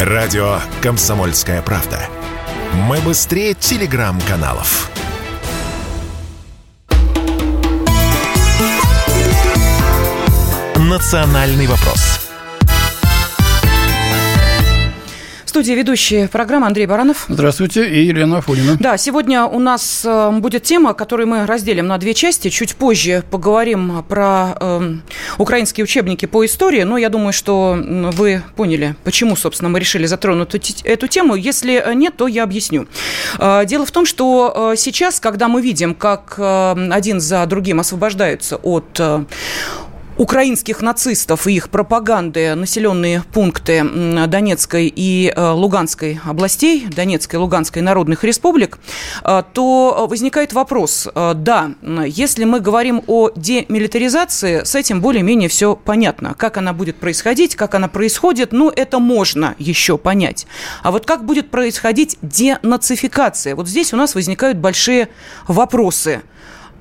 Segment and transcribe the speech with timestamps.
[0.00, 1.98] Радио «Комсомольская правда».
[2.74, 4.90] Мы быстрее телеграм-каналов.
[10.76, 12.25] «Национальный вопрос»
[15.56, 17.24] студии ведущие программы Андрей Баранов.
[17.30, 18.76] Здравствуйте, и Елена Афонина.
[18.78, 22.50] Да, сегодня у нас э, будет тема, которую мы разделим на две части.
[22.50, 24.96] Чуть позже поговорим про э,
[25.38, 27.74] украинские учебники по истории, но я думаю, что
[28.12, 31.34] вы поняли, почему, собственно, мы решили затронуть эту, тему.
[31.34, 32.86] Если нет, то я объясню.
[33.38, 38.56] Э, дело в том, что э, сейчас, когда мы видим, как один за другим освобождаются
[38.56, 39.00] от
[40.18, 43.84] украинских нацистов и их пропаганды населенные пункты
[44.26, 48.78] Донецкой и э, Луганской областей, Донецкой и Луганской народных республик,
[49.24, 51.72] э, то возникает вопрос, э, да,
[52.06, 56.34] если мы говорим о демилитаризации, с этим более-менее все понятно.
[56.34, 60.46] Как она будет происходить, как она происходит, ну, это можно еще понять.
[60.82, 63.54] А вот как будет происходить денацификация?
[63.54, 65.08] Вот здесь у нас возникают большие
[65.46, 66.22] вопросы–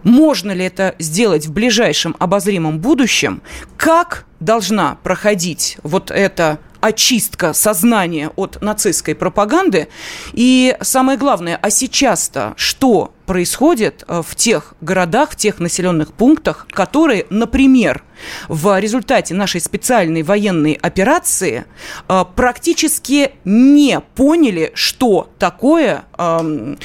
[0.05, 3.41] можно ли это сделать в ближайшем обозримом будущем?
[3.75, 9.89] Как должна проходить вот эта очистка сознания от нацистской пропаганды?
[10.31, 16.67] И самое главное, а сейчас-то что происходит э, в тех городах, в тех населенных пунктах,
[16.69, 18.03] которые, например,
[18.47, 21.65] в результате нашей специальной военной операции
[22.07, 26.75] э, практически не поняли, что такое э,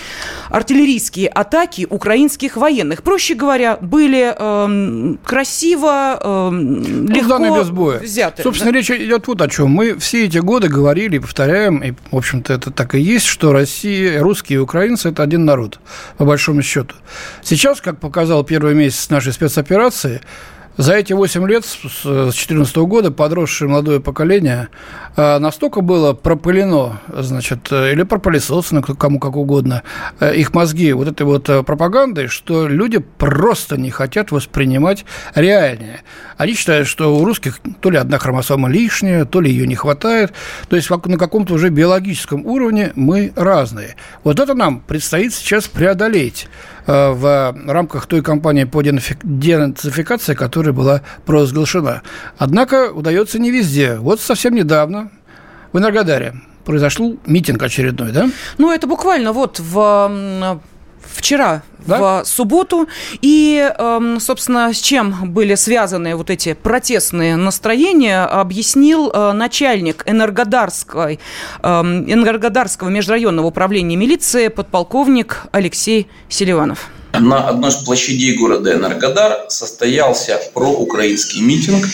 [0.49, 3.03] артиллерийские атаки украинских военных.
[3.03, 7.99] Проще говоря, были э, красиво, э, легко ну, без боя.
[8.01, 8.43] взяты.
[8.43, 8.79] Собственно, да?
[8.79, 9.71] речь идет вот о чем.
[9.71, 14.21] Мы все эти годы говорили, повторяем, и, в общем-то, это так и есть, что Россия,
[14.23, 15.81] русские и украинцы– это один народ,
[16.19, 16.95] по большому счету.
[17.43, 20.21] Сейчас, как показал первый месяц нашей спецоперации,
[20.77, 24.69] за эти 8 лет, с 2014 года, подросшее молодое поколение
[25.17, 29.83] а, настолько было пропылено, значит, или пропылесосано, кому как угодно,
[30.21, 35.05] э, их мозги вот этой вот э, пропагандой, что люди просто не хотят воспринимать
[35.35, 36.03] реальное.
[36.37, 40.33] Они считают, что у русских то ли одна хромосома лишняя, то ли ее не хватает.
[40.69, 43.97] То есть на каком-то уже биологическом уровне мы разные.
[44.25, 46.49] Вот это нам предстоит сейчас преодолеть
[46.80, 52.03] э, в рамках той кампании по денацификации, которая была провозглашена.
[52.39, 53.97] Однако удается не везде.
[53.97, 55.11] Вот совсем недавно
[55.73, 58.29] в Энергодаре произошел митинг очередной, да?
[58.59, 60.61] Ну, это буквально вот в
[61.03, 62.23] вчера да?
[62.23, 62.89] в субботу.
[63.23, 71.19] И, эм, собственно, с чем были связаны вот эти протестные настроения, объяснил э, начальник Энергодарской,
[71.63, 76.89] эм, Энергодарского межрайонного управления милиции подполковник Алексей Селиванов.
[77.13, 81.85] На одной из площадей города Энергодар состоялся проукраинский митинг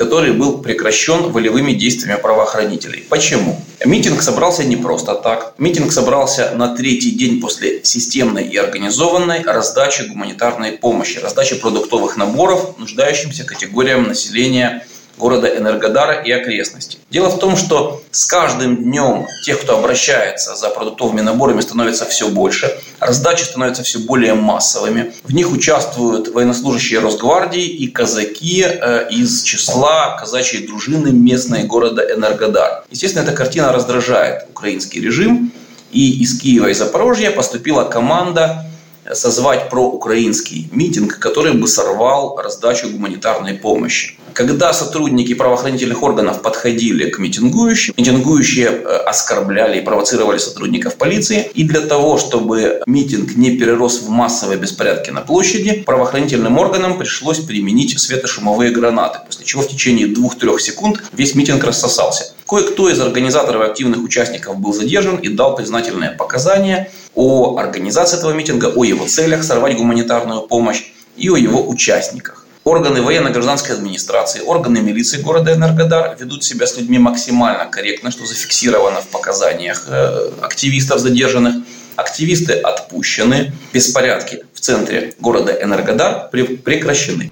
[0.00, 3.04] который был прекращен волевыми действиями правоохранителей.
[3.10, 3.62] Почему?
[3.84, 5.52] Митинг собрался не просто так.
[5.58, 12.78] Митинг собрался на третий день после системной и организованной раздачи гуманитарной помощи, раздачи продуктовых наборов
[12.78, 14.86] нуждающимся категориям населения
[15.20, 16.98] города Энергодара и окрестностей.
[17.10, 22.28] Дело в том, что с каждым днем тех, кто обращается за продуктовыми наборами, становится все
[22.28, 22.76] больше.
[22.98, 25.12] Раздачи становятся все более массовыми.
[25.24, 32.84] В них участвуют военнослужащие Росгвардии и казаки э, из числа казачьей дружины местной города Энергодар.
[32.90, 35.52] Естественно, эта картина раздражает украинский режим.
[35.92, 38.66] И из Киева и Запорожья поступила команда
[39.12, 44.19] созвать проукраинский митинг, который бы сорвал раздачу гуманитарной помощи.
[44.34, 51.50] Когда сотрудники правоохранительных органов подходили к митингующим, митингующие э, оскорбляли и провоцировали сотрудников полиции.
[51.54, 57.38] И для того, чтобы митинг не перерос в массовые беспорядки на площади, правоохранительным органам пришлось
[57.38, 62.32] применить светошумовые гранаты, после чего в течение двух-трех секунд весь митинг рассосался.
[62.48, 68.32] Кое-кто из организаторов и активных участников был задержан и дал признательные показания о организации этого
[68.32, 72.39] митинга, о его целях сорвать гуманитарную помощь и о его участниках.
[72.64, 79.00] Органы военно-гражданской администрации, органы милиции города Энергодар ведут себя с людьми максимально корректно, что зафиксировано
[79.00, 81.54] в показаниях э, активистов задержанных.
[81.96, 87.30] Активисты отпущены, беспорядки в центре города Энергодар прекращены.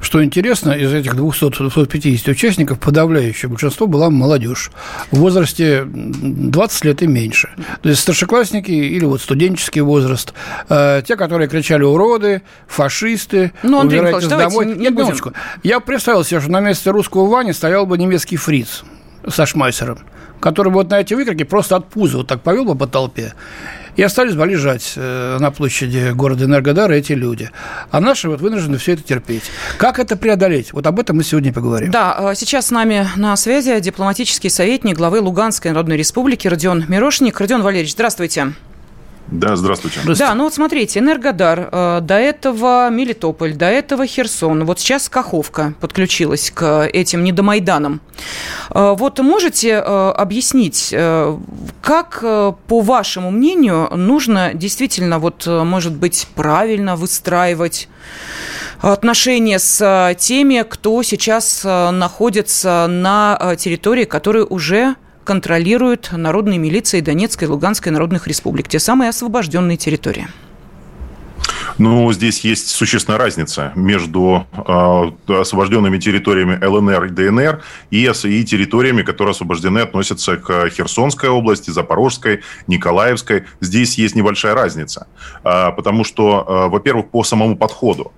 [0.00, 4.70] Что интересно, из этих 200-250 участников подавляющее большинство была молодежь
[5.10, 7.50] в возрасте 20 лет и меньше.
[7.82, 10.34] То есть старшеклассники или вот студенческий возраст.
[10.68, 14.66] Э, те, которые кричали «уроды», «фашисты», ну, Андрей «убирайтесь домой».
[14.66, 15.34] Не Нет.
[15.62, 18.84] Я представил себе, что на месте русского Вани стоял бы немецкий фриц
[19.28, 19.98] со Шмайсером,
[20.40, 23.34] который вот на эти выкрики просто от пуза вот так повел бы по толпе.
[23.96, 27.50] И остались бы лежать э, на площади города Энергодара эти люди.
[27.90, 29.44] А наши вот вынуждены все это терпеть.
[29.78, 30.74] Как это преодолеть?
[30.74, 31.90] Вот об этом мы сегодня поговорим.
[31.90, 37.40] Да, сейчас с нами на связи дипломатический советник главы Луганской Народной Республики Родион Мирошник.
[37.40, 38.52] Родион Валерьевич, здравствуйте.
[39.28, 40.00] Да, здравствуйте.
[40.00, 40.30] здравствуйте.
[40.30, 45.74] Да, ну вот смотрите, Энергодар, э, до этого Мелитополь, до этого Херсон, вот сейчас Каховка
[45.80, 48.00] подключилась к этим недомайданам.
[48.70, 50.94] Э, вот можете э, объяснить,
[51.82, 57.88] как, по вашему мнению, нужно действительно, вот, может быть, правильно выстраивать
[58.80, 64.96] отношения с теми, кто сейчас находится на территории, которые уже
[65.26, 70.28] контролируют народные милиции Донецкой и Луганской народных республик, те самые освобожденные территории?
[71.78, 79.02] Ну, здесь есть существенная разница между э, освобожденными территориями ЛНР и ДНР и, и территориями,
[79.02, 83.44] которые освобождены, относятся к Херсонской области, Запорожской, Николаевской.
[83.60, 85.06] Здесь есть небольшая разница,
[85.44, 88.12] э, потому что, э, во-первых, по самому подходу.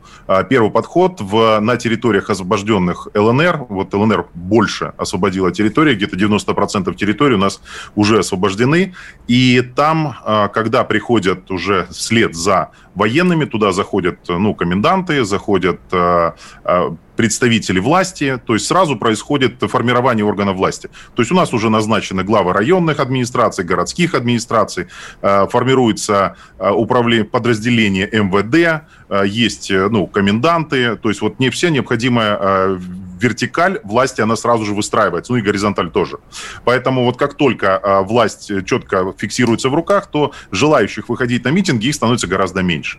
[0.50, 7.36] Первый подход в, на территориях освобожденных ЛНР, вот ЛНР больше освободила территории, где-то 90% территорий
[7.36, 7.62] у нас
[7.94, 8.94] уже освобождены,
[9.26, 10.14] и там,
[10.52, 16.32] когда приходят уже вслед за военными, туда заходят ну, коменданты, заходят э,
[16.64, 20.90] э, представители власти, то есть сразу происходит формирование органов власти.
[21.14, 24.86] То есть у нас уже назначены главы районных администраций, городских администраций,
[25.22, 28.84] э, формируется управление, подразделение МВД,
[29.26, 32.78] есть ну, коменданты, то есть вот не вся необходимая
[33.20, 36.18] вертикаль власти, она сразу же выстраивается, ну и горизонталь тоже.
[36.64, 41.94] Поэтому вот как только власть четко фиксируется в руках, то желающих выходить на митинги их
[41.94, 42.98] становится гораздо меньше.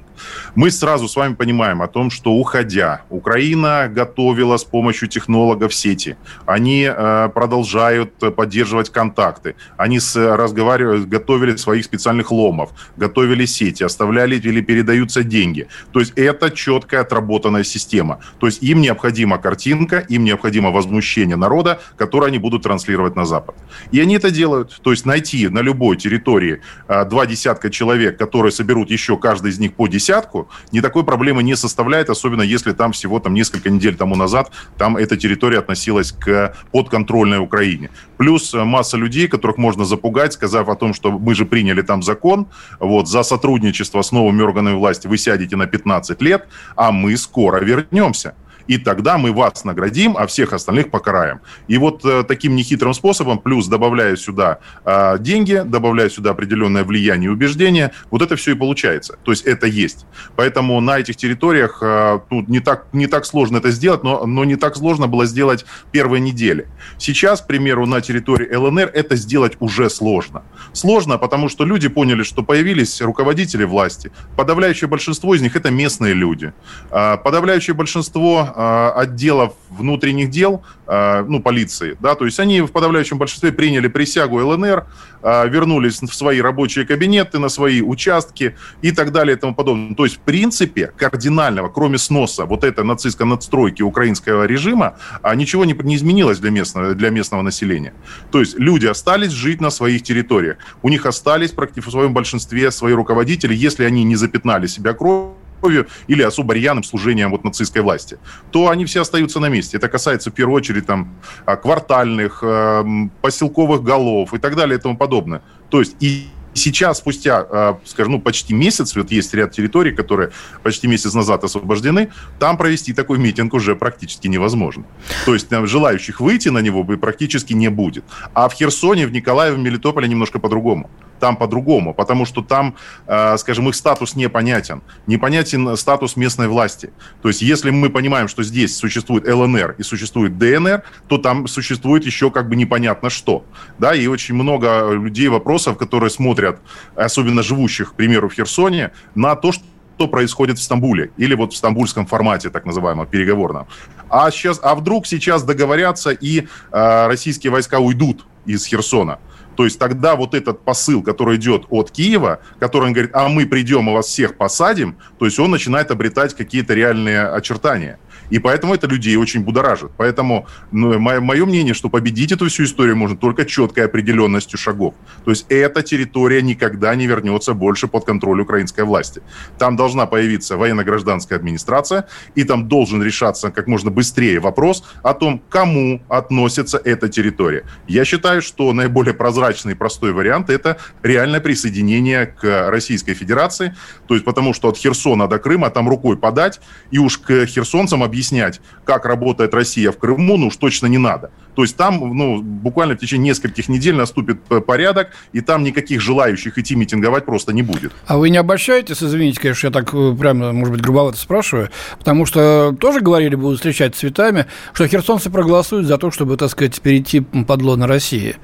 [0.55, 6.17] Мы сразу с вами понимаем о том, что уходя, Украина готовила с помощью технологов сети.
[6.45, 9.55] Они э, продолжают поддерживать контакты.
[9.77, 15.67] Они разговаривают, готовили своих специальных ломов, готовили сети, оставляли или передаются деньги.
[15.91, 18.19] То есть это четкая отработанная система.
[18.39, 23.55] То есть им необходима картинка, им необходимо возмущение народа, которое они будут транслировать на Запад.
[23.91, 24.79] И они это делают.
[24.83, 29.59] То есть найти на любой территории э, два десятка человек, которые соберут еще каждый из
[29.59, 33.95] них по десятку, не такой проблемы не составляет, особенно если там всего там несколько недель
[33.95, 37.89] тому назад там эта территория относилась к подконтрольной Украине.
[38.17, 42.03] Плюс э, масса людей, которых можно запугать, сказав о том, что мы же приняли там
[42.03, 42.47] закон,
[42.79, 47.63] вот, за сотрудничество с новыми органами власти вы сядете на 15 лет, а мы скоро
[47.63, 48.33] вернемся
[48.67, 51.41] и тогда мы вас наградим, а всех остальных покараем.
[51.67, 57.29] И вот э, таким нехитрым способом, плюс добавляя сюда э, деньги, добавляя сюда определенное влияние
[57.29, 59.17] и убеждение, вот это все и получается.
[59.23, 60.05] То есть это есть.
[60.35, 64.45] Поэтому на этих территориях э, тут не так, не так сложно это сделать, но, но
[64.45, 66.67] не так сложно было сделать первые недели.
[66.97, 70.43] Сейчас, к примеру, на территории ЛНР это сделать уже сложно.
[70.73, 74.11] Сложно, потому что люди поняли, что появились руководители власти.
[74.35, 76.53] Подавляющее большинство из них это местные люди.
[76.91, 83.17] Э, подавляющее большинство отделов внутренних дел, э, ну, полиции, да, то есть они в подавляющем
[83.17, 84.85] большинстве приняли присягу ЛНР,
[85.21, 89.95] э, вернулись в свои рабочие кабинеты, на свои участки и так далее и тому подобное.
[89.95, 94.97] То есть, в принципе, кардинального, кроме сноса вот этой нацистской надстройки украинского режима,
[95.35, 97.93] ничего не, не изменилось для местного, для местного населения.
[98.31, 100.57] То есть, люди остались жить на своих территориях.
[100.81, 105.38] У них остались практически в своем большинстве свои руководители, если они не запятнали себя кровью,
[105.59, 108.17] кровью или особо рьяным служением вот нацистской власти,
[108.51, 109.77] то они все остаются на месте.
[109.77, 111.15] Это касается в первую очередь там
[111.45, 115.41] а, квартальных, эм, поселковых голов и так далее и тому подобное.
[115.69, 120.31] То есть и сейчас, спустя, а, скажем, ну, почти месяц, вот есть ряд территорий, которые
[120.63, 124.83] почти месяц назад освобождены, там провести такой митинг уже практически невозможно.
[125.25, 128.03] То есть там, желающих выйти на него практически не будет.
[128.33, 130.89] А в Херсоне, в Николаеве, в Мелитополе немножко по-другому
[131.19, 132.75] там по-другому, потому что там,
[133.07, 134.81] э, скажем, их статус непонятен.
[135.07, 136.91] Непонятен статус местной власти.
[137.21, 142.05] То есть если мы понимаем, что здесь существует ЛНР и существует ДНР, то там существует
[142.05, 143.43] еще как бы непонятно что.
[143.77, 146.59] Да, и очень много людей, вопросов, которые смотрят,
[146.95, 149.63] особенно живущих, к примеру, в Херсоне, на то, что
[149.99, 153.67] что происходит в Стамбуле или вот в стамбульском формате, так называемом, переговорном.
[154.09, 159.19] А, сейчас, а вдруг сейчас договорятся и э, российские войска уйдут из Херсона?
[159.59, 163.45] То есть тогда вот этот посыл, который идет от Киева, который он говорит, а мы
[163.45, 167.99] придем и вас всех посадим, то есть он начинает обретать какие-то реальные очертания.
[168.29, 169.91] И поэтому это людей очень будоражит.
[169.97, 174.93] Поэтому ну, мое, мое мнение, что победить эту всю историю можно только четкой определенностью шагов.
[175.25, 179.21] То есть эта территория никогда не вернется больше под контроль украинской власти.
[179.57, 185.41] Там должна появиться военно-гражданская администрация, и там должен решаться как можно быстрее вопрос о том,
[185.49, 187.63] кому относится эта территория.
[187.87, 193.75] Я считаю, что наиболее прозрачный и простой вариант– это реальное присоединение к Российской Федерации,
[194.07, 196.59] то есть потому что от Херсона до Крыма там рукой подать,
[196.91, 201.31] и уж к херсонцам объяснять, как работает Россия в Крыму, ну уж точно не надо.
[201.55, 206.57] То есть там ну, буквально в течение нескольких недель наступит порядок, и там никаких желающих
[206.57, 207.91] идти митинговать просто не будет.
[208.07, 212.25] А вы не обольщаетесь, извините, конечно, я так э, прямо, может быть, грубовато спрашиваю, потому
[212.25, 217.19] что тоже говорили, будут встречать цветами, что херсонцы проголосуют за то, чтобы, так сказать, перейти
[217.21, 218.35] под лоно России.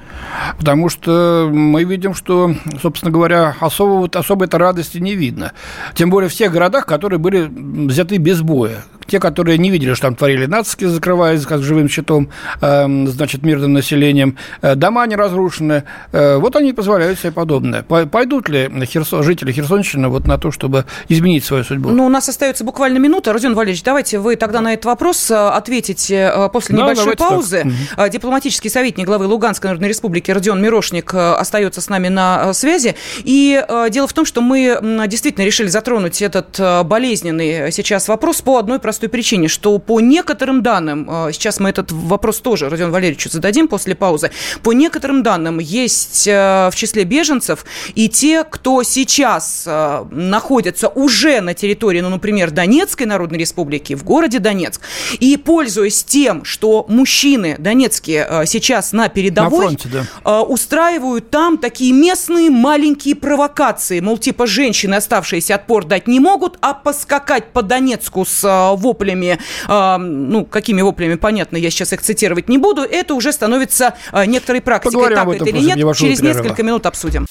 [0.58, 5.54] Потому что мы видим, что, собственно говоря, особого, особой-то радости не видно.
[5.94, 7.50] Тем более в тех городах, которые были
[7.88, 8.84] взяты без боя.
[9.08, 12.30] Те, которые не видели, что там творили нацики, закрываясь как живым щитом,
[12.62, 17.82] э, значит, мирным населением, э, дома не разрушены, э, вот они позволяют себе подобное.
[17.84, 21.90] Пойдут ли Херсон, жители Херсонщины вот на то, чтобы изменить свою судьбу?
[21.90, 23.34] Ну, у нас остается буквально минута.
[23.34, 27.66] Родион Валерьевич, давайте вы тогда на этот вопрос э, ответите после да, небольшой паузы.
[27.96, 28.12] Так.
[28.12, 32.96] Дипломатический советник главы Луганской Народной Республики Родион Мирошник остается с нами на связи.
[33.24, 38.80] И дело в том, что мы действительно решили затронуть этот болезненный сейчас вопрос по одной
[38.80, 43.70] простой причине, что по некоторым данным, э, сейчас мы этот вопрос тоже Родион Валерьевичу зададим
[43.70, 44.32] после паузы,
[44.64, 51.40] по некоторым данным есть э, в числе беженцев и те, кто сейчас э, находятся уже
[51.40, 54.82] на территории, ну, например, Донецкой Народной Республики, в городе Донецк,
[55.22, 59.90] и пользуясь тем, что мужчины донецкие сейчас на передовой, на фронте,
[60.24, 60.42] да.
[60.42, 66.74] устраивают там такие местные маленькие провокации, мол, типа женщины, оставшиеся отпор дать не могут, а
[66.74, 72.82] поскакать по Донецку с воплями, ну, какими воплями, понятно, я сейчас их цитировать не буду,
[72.84, 74.94] это уже становится э, некоторой практикой.
[74.94, 76.44] Поговорим так это или нет, через перерыва.
[76.44, 77.26] несколько минут обсудим.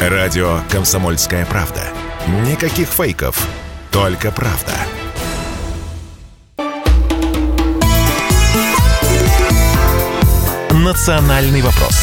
[0.00, 1.82] Радио «Комсомольская правда».
[2.46, 3.46] Никаких фейков,
[3.90, 4.72] только правда.
[10.72, 12.01] «Национальный вопрос»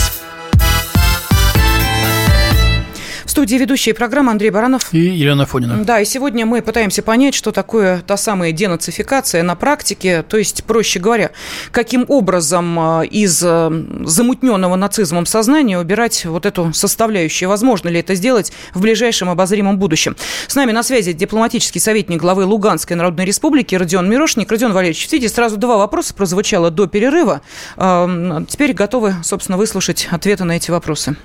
[3.30, 4.94] студии ведущие программы Андрей Баранов.
[4.94, 5.84] И Елена Фонина.
[5.84, 10.64] Да, и сегодня мы пытаемся понять, что такое та самая денацификация на практике, то есть,
[10.64, 11.32] проще говоря,
[11.72, 13.72] каким образом а, из а,
[14.06, 17.50] замутненного нацизмом сознания убирать вот эту составляющую.
[17.50, 20.16] Возможно ли это сделать в ближайшем обозримом будущем?
[20.48, 24.50] С нами на связи дипломатический советник главы Луганской Народной Республики Родион Мирошник.
[24.52, 27.42] Родион Валерьевич, видите, сразу два вопроса прозвучало до перерыва.
[27.78, 31.16] А, теперь готовы, собственно, выслушать ответы на эти вопросы.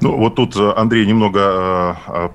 [0.00, 2.28] Ну, вот тут э, Андрей немного э,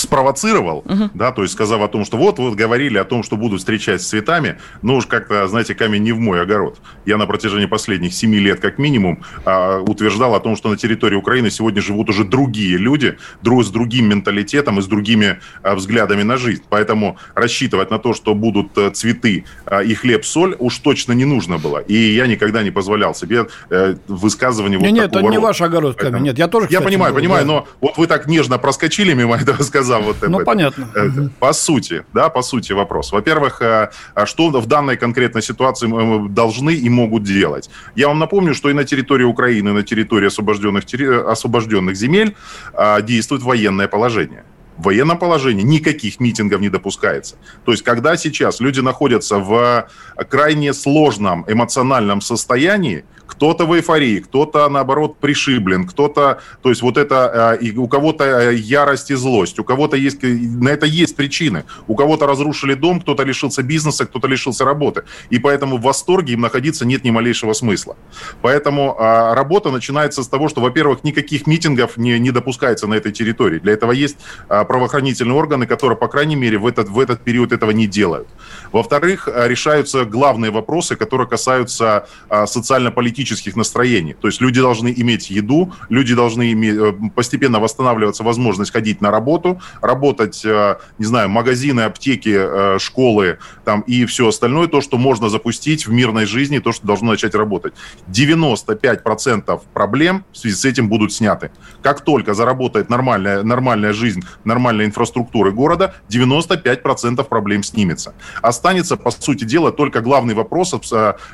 [0.00, 1.10] спровоцировал, угу.
[1.14, 4.02] да, то есть сказав о том, что вот, вот говорили о том, что будут встречать
[4.02, 6.78] с цветами, но уж как-то, знаете, камень не в мой огород.
[7.06, 11.16] Я на протяжении последних семи лет, как минимум, а, утверждал о том, что на территории
[11.16, 16.22] Украины сегодня живут уже другие люди, друг с другим менталитетом и с другими а, взглядами
[16.22, 16.62] на жизнь.
[16.68, 21.58] Поэтому рассчитывать на то, что будут а, цветы а, и хлеб-соль, уж точно не нужно
[21.58, 21.78] было.
[21.78, 25.96] И я никогда не позволял себе э, высказывания вот нет, такого это не ваш огород
[25.96, 26.22] камень.
[26.22, 27.52] Нет, я тоже, кстати, Я понимаю, понимаю, да.
[27.52, 31.30] но вот вы так нежно проскочили мимо этого сказания, сказал вот Ну, понятно.
[31.38, 33.12] По сути, да, по сути вопрос.
[33.12, 37.70] Во-первых, э, а что в данной конкретной ситуации мы должны и могут делать?
[37.96, 40.84] Я вам напомню, что и на территории Украины, и на территории освобожденных,
[41.26, 42.34] освобожденных земель
[42.74, 44.44] а, действует военное положение
[44.78, 47.34] в военном положении никаких митингов не допускается.
[47.64, 49.88] То есть, когда сейчас люди находятся в
[50.28, 53.04] крайне сложном эмоциональном состоянии,
[53.38, 58.24] кто-то в эйфории, кто-то, наоборот, пришиблен, кто-то, то есть вот это, э, и у кого-то
[58.24, 61.62] э, ярость и злость, у кого-то есть, на это есть причины.
[61.86, 65.04] У кого-то разрушили дом, кто-то лишился бизнеса, кто-то лишился работы.
[65.30, 67.96] И поэтому в восторге им находиться нет ни малейшего смысла.
[68.42, 73.12] Поэтому а, работа начинается с того, что, во-первых, никаких митингов не, не допускается на этой
[73.12, 73.60] территории.
[73.60, 74.16] Для этого есть
[74.48, 78.26] а, правоохранительные органы, которые, по крайней мере, в этот, в этот период этого не делают.
[78.72, 84.14] Во-вторых, решаются главные вопросы, которые касаются а, социально-политических политических настроений.
[84.14, 89.10] То есть люди должны иметь еду, люди должны иметь, э, постепенно восстанавливаться возможность ходить на
[89.10, 94.98] работу, работать, э, не знаю, магазины, аптеки, э, школы там, и все остальное, то, что
[94.98, 97.74] можно запустить в мирной жизни, то, что должно начать работать.
[98.06, 101.50] 95% проблем в связи с этим будут сняты.
[101.82, 108.12] Как только заработает нормальная, нормальная жизнь, нормальная инфраструктура города, 95% проблем снимется.
[108.42, 110.74] Останется, по сути дела, только главный вопрос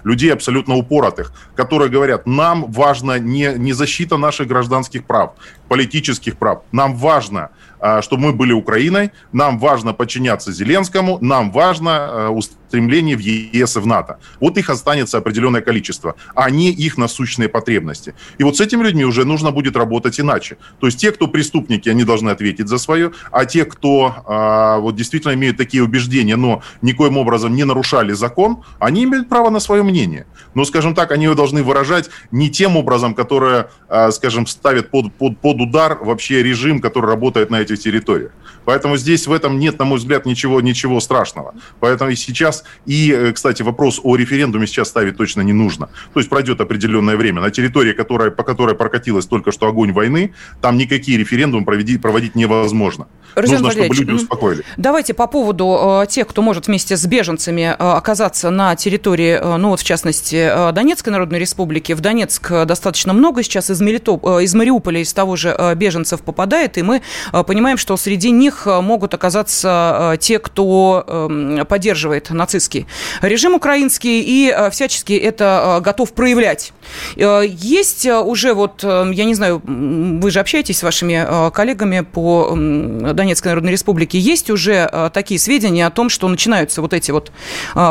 [0.04, 5.34] людей абсолютно упоротых, которые говорят, нам важно не, не защита наших гражданских прав.
[5.74, 6.62] Политических прав.
[6.72, 7.50] Нам важно
[7.84, 13.76] а, чтобы мы были Украиной, нам важно подчиняться Зеленскому, нам важно а, устремление в ЕС
[13.76, 14.16] и в НАТО.
[14.40, 18.14] Вот их останется определенное количество, а не их насущные потребности.
[18.38, 20.56] И вот с этими людьми уже нужно будет работать иначе.
[20.80, 24.96] То есть те, кто преступники, они должны ответить за свое, а те, кто а, вот
[24.96, 29.82] действительно имеют такие убеждения, но никоим образом не нарушали закон, они имеют право на свое
[29.82, 30.24] мнение.
[30.54, 33.68] Но, скажем так, они его должны выражать не тем образом, которое,
[34.10, 38.30] скажем, ставит под, под, под удар вообще режим, который работает на этих территориях.
[38.64, 41.54] Поэтому здесь в этом нет, на мой взгляд, ничего, ничего страшного.
[41.80, 45.88] Поэтому и сейчас, и, э, кстати, вопрос о референдуме сейчас ставить точно не нужно.
[46.14, 47.40] То есть пройдет определенное время.
[47.40, 52.34] На территории, которая, по которой прокатилась только что огонь войны, там никакие референдумы проводить, проводить
[52.34, 53.06] невозможно.
[53.34, 54.64] Рузен Нужно, чтобы люди успокоились.
[54.76, 59.56] Давайте по поводу э, тех, кто может вместе с беженцами э, оказаться на территории, э,
[59.56, 61.92] ну вот в частности, э, Донецкой Народной Республики.
[61.92, 65.43] В Донецк достаточно много сейчас из, Мелитоп, э, из Мариуполя, из того же э,
[65.76, 71.04] беженцев попадает, и мы э, понимаем, что среди них э, могут оказаться э, те, кто
[71.06, 72.86] э, поддерживает нацистский
[73.22, 76.72] режим украинский и э, всячески это э, готов проявлять.
[77.16, 82.00] Э, есть уже вот, э, я не знаю, вы же общаетесь с вашими э, коллегами
[82.00, 87.10] по э, Донецкой Народной Республике, есть уже такие сведения о том, что начинаются вот эти
[87.10, 87.32] вот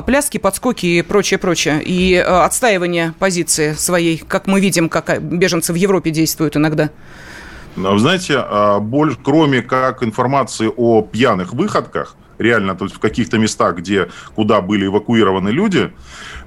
[0.06, 5.76] пляски, подскоки и прочее, прочее, и отстаивание позиции своей, как мы видим, как беженцы в
[5.76, 6.90] Европе действуют иногда?
[7.76, 8.44] Вы знаете,
[8.82, 14.62] боль, кроме как информации о пьяных выходках, реально то есть в каких-то местах, где, куда
[14.62, 15.92] были эвакуированы люди,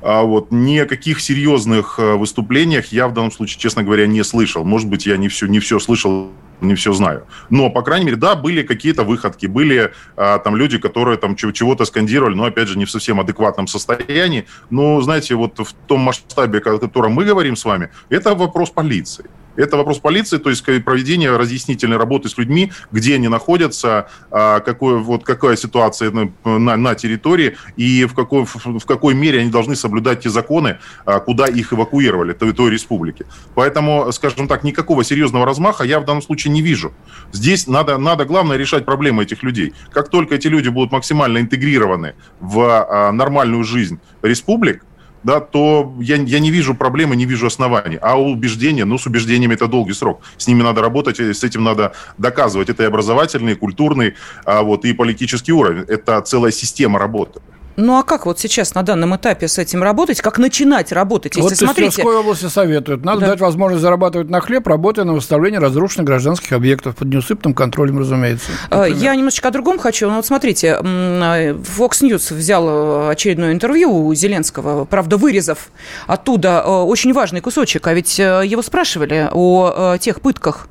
[0.03, 4.65] вот, ни о каких серьезных выступлениях я в данном случае, честно говоря, не слышал.
[4.65, 6.31] Может быть, я не все, не все слышал
[6.61, 7.27] не все знаю.
[7.51, 11.85] Но, по крайней мере, да, были какие-то выходки, были а, там люди, которые там чего-то
[11.85, 14.47] скандировали, но, опять же, не в совсем адекватном состоянии.
[14.71, 19.27] Но, знаете, вот в том масштабе, о котором мы говорим с вами, это вопрос полиции.
[19.57, 24.99] Это вопрос полиции, то есть проведение разъяснительной работы с людьми, где они находятся, а, какой,
[24.99, 26.11] вот, какая ситуация
[26.45, 31.21] на, на, территории и в какой, в какой мере они должны соблюдать те законы, а,
[31.21, 33.27] куда их эвакуировали, той, той республики.
[33.55, 36.93] Поэтому, скажем так, никакого серьезного размаха я в данном случае не вижу.
[37.33, 39.75] Здесь надо, надо главное решать проблемы этих людей.
[39.91, 44.85] Как только эти люди будут максимально интегрированы в а, нормальную жизнь республик,
[45.27, 47.99] да, то я, я не вижу проблемы, не вижу оснований.
[48.01, 50.21] А убеждения, ну, с убеждениями это долгий срок.
[50.37, 52.69] С ними надо работать, с этим надо доказывать.
[52.69, 54.15] Это и образовательный, и культурный,
[54.45, 55.85] а вот, и политический уровень.
[55.89, 57.41] Это целая система работы.
[57.77, 60.21] Ну а как вот сейчас на данном этапе с этим работать?
[60.23, 61.37] Как начинать работать?
[61.37, 61.91] Если вот смотрите...
[61.91, 63.05] в Тверской области советуют.
[63.05, 63.27] Надо да.
[63.29, 68.47] дать возможность зарабатывать на хлеб, работая на восстановление разрушенных гражданских объектов под неусыпным контролем, разумеется.
[68.71, 69.03] А, например.
[69.03, 70.09] Я немножечко о другом хочу.
[70.09, 75.69] Ну вот смотрите, Fox News взял э, очередное интервью у Зеленского, правда, вырезав
[76.07, 77.87] оттуда э, очень важный кусочек.
[77.87, 80.69] А ведь э, его спрашивали о тех пытках,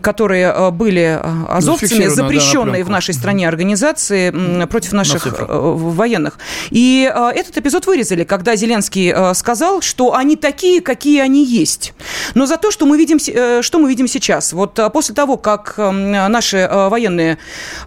[0.00, 6.38] которые были азовцами, запрещенные да, в нашей стране организации против наших военных военных.
[6.70, 11.92] И э, этот эпизод вырезали, когда Зеленский э, сказал, что они такие, какие они есть.
[12.34, 14.52] Но за то, что мы видим, э, что мы видим сейчас.
[14.52, 15.90] Вот э, после того, как э,
[16.28, 17.38] наши э, военные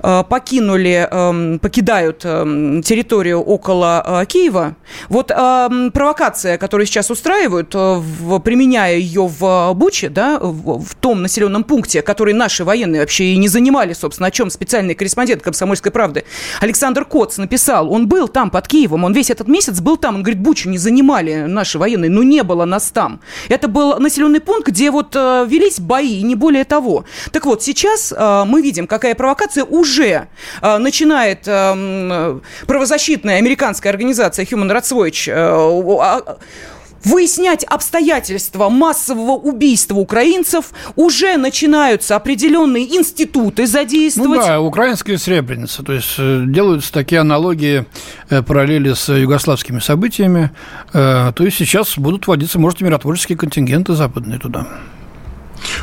[0.03, 4.75] э, покинули, э, покидают э, территорию около э, Киева,
[5.09, 10.95] вот э, провокация, которую сейчас устраивают, э, в, применяя ее в Буче, да, в, в
[10.95, 15.41] том населенном пункте, который наши военные вообще и не занимали, собственно, о чем специальный корреспондент
[15.41, 16.23] «Комсомольской правды»
[16.59, 17.91] Александр Коц написал.
[17.91, 20.15] Он был там, под Киевом, он весь этот месяц был там.
[20.15, 23.21] Он говорит, Бучу не занимали наши военные, но не было нас там.
[23.49, 27.05] Это был населенный пункт, где вот э, велись бои, не более того.
[27.31, 30.27] Так вот, сейчас э, мы видим, какая провокация уже
[30.61, 36.35] э, начинает э, правозащитная американская организация Human Rights Watch э,
[37.03, 44.41] выяснять обстоятельства массового убийства украинцев, уже начинаются определенные институты задействовать.
[44.41, 45.83] Ну да, украинская сребреница.
[45.83, 47.85] То есть э, делаются такие аналогии,
[48.29, 50.51] э, параллели с югославскими событиями.
[50.93, 54.67] Э, то есть сейчас будут вводиться, может, миротворческие контингенты западные туда.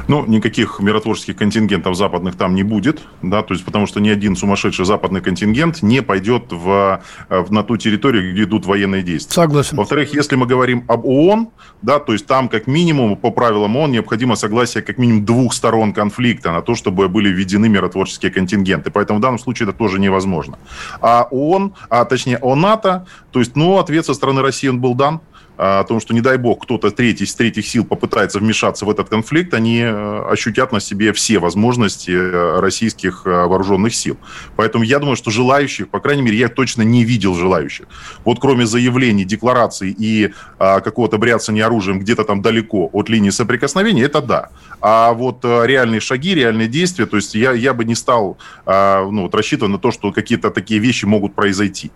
[0.08, 4.36] Ну, никаких миротворческих контингентов западных там не будет, да, то есть потому что ни один
[4.36, 9.34] сумасшедший западный контингент не пойдет в, в, на ту территорию, где идут военные действия.
[9.34, 9.76] Согласен.
[9.76, 11.50] Во-вторых, если мы говорим об ООН,
[11.82, 15.92] да, то есть там как минимум по правилам ООН необходимо согласие как минимум двух сторон
[15.92, 18.90] конфликта на то, чтобы были введены миротворческие контингенты.
[18.90, 20.58] Поэтому в данном случае это тоже невозможно.
[21.02, 25.20] А ООН, а точнее ОНАТО, то есть, ну, ответ со стороны России он был дан,
[25.58, 29.08] о том, что, не дай бог, кто-то третий из третьих сил попытается вмешаться в этот
[29.08, 32.12] конфликт, они ощутят на себе все возможности
[32.60, 34.16] российских вооруженных сил.
[34.54, 37.86] Поэтому я думаю, что желающих, по крайней мере, я точно не видел желающих.
[38.24, 44.22] Вот кроме заявлений, деклараций и какого-то бряцания оружием где-то там далеко от линии соприкосновения, это
[44.22, 44.50] да.
[44.80, 49.34] А вот реальные шаги, реальные действия, то есть я, я бы не стал ну, вот,
[49.34, 51.90] рассчитывать на то, что какие-то такие вещи могут произойти.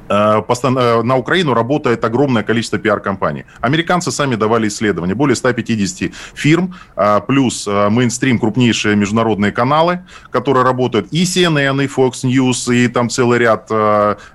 [0.10, 3.46] на Украину работает огромное количество пиар-компаний.
[3.62, 5.16] Американцы сами давали исследования.
[5.16, 10.00] Более 150 фирм, э, плюс мейнстрим, крупнейшие международные каналы,
[10.32, 13.70] которые работают и CNN, и Fox News, и там целый ряд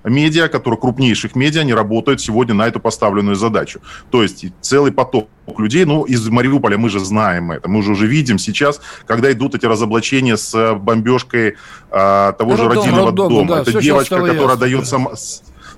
[0.05, 3.81] медиа, которые, крупнейших медиа, они работают сегодня на эту поставленную задачу.
[4.11, 5.29] То есть целый поток
[5.59, 9.55] людей, ну, из Мариуполя мы же знаем это, мы же уже видим сейчас, когда идут
[9.55, 11.57] эти разоблачения с бомбежкой
[11.91, 13.49] э, того Роддом, же родильного Роддом, дома.
[13.49, 14.57] Да, это девочка, которая ясно.
[14.57, 15.11] дает сама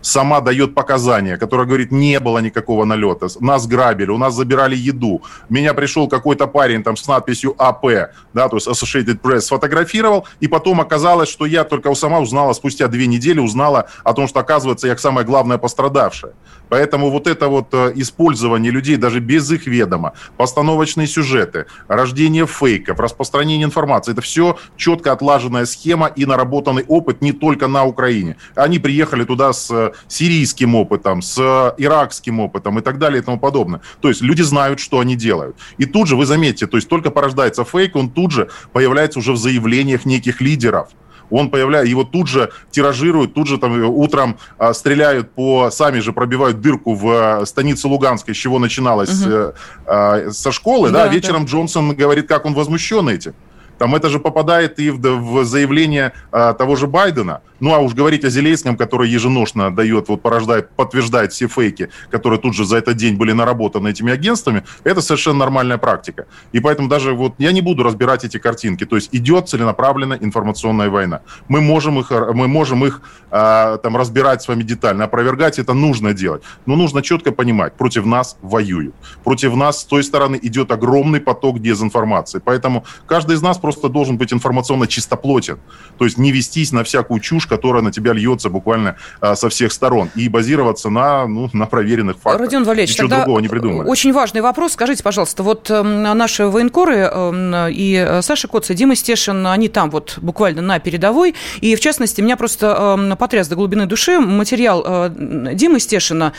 [0.03, 5.23] сама дает показания, которая говорит, не было никакого налета, нас грабили, у нас забирали еду,
[5.49, 10.49] меня пришел какой-то парень там с надписью АП, да, то есть Associated Press, сфотографировал, и
[10.49, 14.89] потом оказалось, что я только сама узнала, спустя две недели узнала о том, что, оказывается,
[14.89, 16.33] я самая главная пострадавшая.
[16.69, 22.99] Поэтому вот это вот э, использование людей даже без их ведома, постановочные сюжеты, рождение фейков,
[22.99, 28.37] распространение информации, это все четко отлаженная схема и наработанный опыт не только на Украине.
[28.55, 33.25] Они приехали туда с э, сирийским опытом, с э, иракским опытом и так далее и
[33.25, 33.81] тому подобное.
[34.01, 35.57] То есть люди знают, что они делают.
[35.79, 39.33] И тут же, вы заметите, то есть только порождается фейк, он тут же появляется уже
[39.33, 40.89] в заявлениях неких лидеров
[41.33, 46.01] он появляется, его тут же тиражируют, тут же там э, утром а, стреляют по, сами
[46.01, 49.55] же пробивают дырку в станице Луганской, с чего начиналось угу.
[49.87, 51.51] а, со школы, да, да вечером да.
[51.51, 53.35] Джонсон говорит, как он возмущен этим.
[53.79, 57.41] Там это же попадает и в, в заявление а, того же Байдена.
[57.63, 62.41] Ну, а уж говорить о Зеленском, который еженошно дает, вот порождает, подтверждает все фейки, которые
[62.41, 66.27] тут же за этот день были наработаны этими агентствами, это совершенно нормальная практика.
[66.51, 68.85] И поэтому даже вот я не буду разбирать эти картинки.
[68.85, 71.21] То есть идет целенаправленная информационная война.
[71.47, 76.15] Мы можем их, мы можем их а, там разбирать с вами детально, опровергать это нужно
[76.15, 76.43] делать.
[76.67, 78.97] Но нужно четко понимать, против нас воюют.
[79.23, 82.41] Против нас с той стороны идет огромный поток дезинформации.
[82.45, 85.61] Поэтому каждый из нас просто должен быть информационно чистоплотен.
[85.97, 89.73] То есть не вестись на всякую чушь, которая на тебя льется буквально а, со всех
[89.73, 90.09] сторон.
[90.15, 92.41] И базироваться на, ну, на проверенных фактах.
[92.41, 93.87] Родион Валерьевич, Ничего другого не придумали.
[93.87, 94.73] Очень важный вопрос.
[94.73, 99.69] Скажите, пожалуйста, вот э, наши военкоры э, и э, Саша Коц, и Дима Стешин, они
[99.69, 101.35] там вот буквально на передовой.
[101.61, 105.11] И, в частности, меня просто э, потряс до глубины души материал э,
[105.53, 106.33] Димы Стешина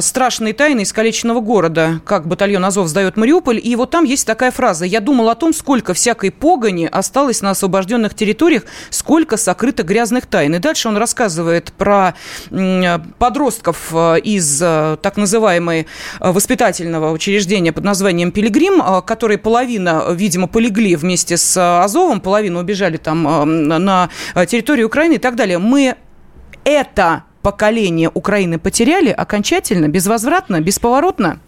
[0.00, 3.60] «Страшные тайны искалеченного города», как батальон Азов сдает Мариуполь.
[3.60, 4.84] И вот там есть такая фраза.
[4.84, 10.35] «Я думал о том, сколько всякой погони осталось на освобожденных территориях, сколько сокрыто грязных тайн.
[10.44, 12.14] И дальше он рассказывает про
[13.18, 15.86] подростков э, из э, так называемой
[16.20, 22.96] э, воспитательного учреждения под названием «Пилигрим», которые половина, видимо, полегли вместе с Азовом, половина убежали
[22.96, 23.22] там
[23.68, 24.08] на
[24.46, 25.58] территорию Украины и так далее.
[25.58, 25.96] Мы
[26.64, 31.38] это поколение Украины потеряли окончательно, безвозвратно, бесповоротно?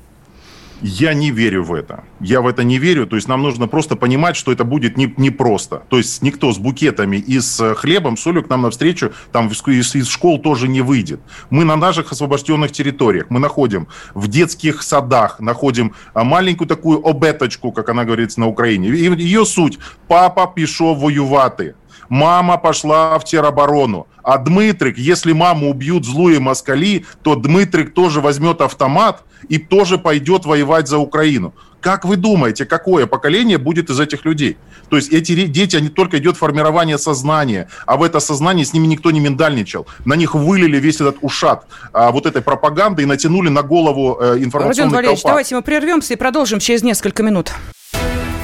[0.83, 2.05] Я не верю в это.
[2.21, 3.07] Я в это не верю.
[3.07, 5.83] То есть нам нужно просто понимать, что это будет не, не просто.
[5.89, 9.95] То есть никто с букетами и с э, хлебом, солью к нам навстречу там из,
[9.95, 11.21] из школ тоже не выйдет.
[11.51, 13.27] Мы на наших освобожденных территориях.
[13.29, 18.89] Мы находим в детских садах, находим а, маленькую такую обеточку, как она говорится на Украине.
[18.89, 21.75] Ее суть– папа пішов воювати.
[22.09, 24.07] Мама пошла в тероборону.
[24.23, 30.45] А Дмитрик, если маму убьют злые москали, то Дмитрик тоже возьмет автомат и тоже пойдет
[30.45, 31.55] воевать за Украину.
[31.81, 34.57] Как вы думаете, какое поколение будет из этих людей?
[34.91, 38.87] То есть эти дети, они только идет формирование сознания, а в это сознание с ними
[38.87, 39.87] никто не миндальничал.
[40.05, 44.39] На них вылили весь этот ушат а, вот этой пропаганды и натянули на голову э,
[44.39, 45.33] информационный Родион Валерьевич, колпак.
[45.33, 47.53] давайте мы прервемся и продолжим через несколько минут.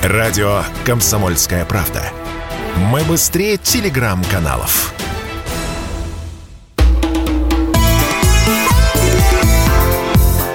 [0.02, 2.12] Радио «Комсомольская правда».
[2.76, 4.92] Мы быстрее телеграм-каналов.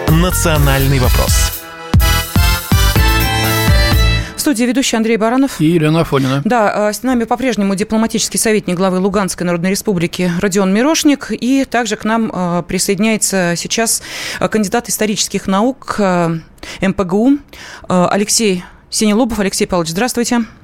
[0.10, 1.62] «Национальный вопрос»
[4.36, 5.62] В студии ведущий Андрей Баранов.
[5.62, 6.42] И Елена Афонина.
[6.44, 11.28] Да, а, с нами по-прежнему дипломатический советник главы Луганской Народной Республики Родион Мирошник.
[11.32, 14.02] И также к нам а, присоединяется сейчас
[14.40, 16.00] а, кандидат исторических наук
[16.82, 17.38] МПГУ
[17.88, 19.40] Алексей Синелобов.
[19.40, 20.36] Алексей Павлович, здравствуйте.
[20.36, 20.60] Здравствуйте.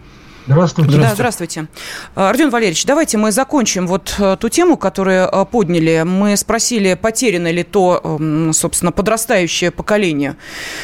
[1.02, 1.68] Да, здравствуйте.
[2.14, 6.04] А, Артем Валерьевич, давайте мы закончим вот э, ту тему, которую э, подняли.
[6.06, 10.36] Мы спросили, потеряно ли то, эм, собственно, подрастающее поколение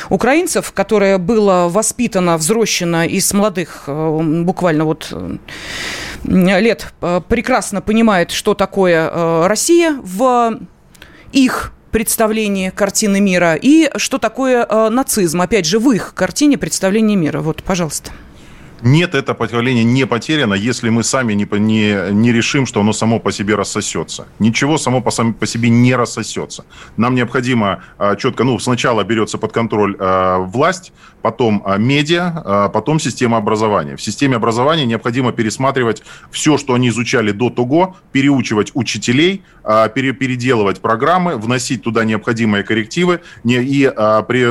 [0.10, 5.14] украинцев, которое было воспитано, взрощено из молодых, э, буквально вот
[6.24, 6.94] лет
[7.28, 10.60] прекрасно понимает, что такое Россия в
[11.32, 17.42] их представлении картины мира и что такое нацизм, опять же, в их картине представления мира.
[17.42, 18.12] Вот, пожалуйста.
[18.84, 23.20] Нет, это поколение не потеряно, если мы сами не, не, не решим, что оно само
[23.20, 24.28] по себе рассосется.
[24.40, 26.66] Ничего само по, по себе не рассосется.
[26.98, 32.70] Нам необходимо а, четко, ну, сначала берется под контроль а, власть, потом а, медиа, а,
[32.70, 33.96] потом система образования.
[33.96, 40.12] В системе образования необходимо пересматривать все, что они изучали до того, переучивать учителей, а, пере,
[40.14, 44.48] переделывать программы, вносить туда необходимые коррективы не, и а, при,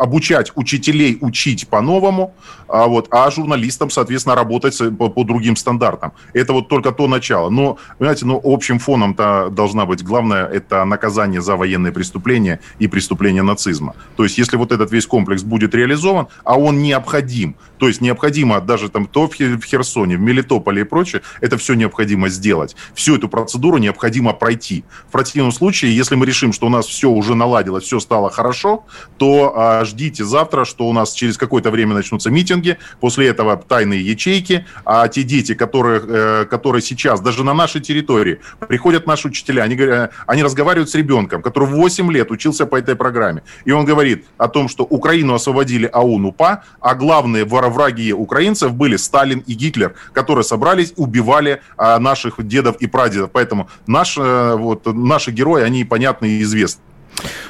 [0.00, 2.34] обучать учителей учить по-новому,
[2.68, 6.12] а, вот, а журналистам, соответственно, работать по, по другим стандартам.
[6.32, 7.50] Это вот только то начало.
[7.50, 13.42] Но, понимаете, ну, общим фоном-то должна быть главное– это наказание за военные преступления и преступления
[13.42, 13.94] нацизма.
[14.16, 18.60] То есть, если вот этот весь комплекс будет реализован, а он необходим, то есть необходимо
[18.60, 22.74] даже там то в Херсоне, в Мелитополе и прочее, это все необходимо сделать.
[22.94, 24.84] Всю эту процедуру необходимо пройти.
[25.08, 28.84] В противном случае, если мы решим, что у нас все уже наладилось, все стало хорошо,
[29.18, 34.00] то а, ждите завтра, что у нас через какое-то время начнутся митинги, после этого тайные
[34.00, 39.62] ячейки, а те дети, которые, э, которые сейчас даже на нашей территории приходят наши учителя,
[39.62, 43.84] они, говорят, они разговаривают с ребенком, который 8 лет учился по этой программе, и он
[43.84, 49.94] говорит о том, что Украину освободили АУН-УПА, а главные враги украинцев были Сталин и Гитлер,
[50.12, 53.30] которые собрались, убивали а, наших дедов и прадедов.
[53.32, 56.82] Поэтому наши, э, вот, наши герои, они понятны и известны.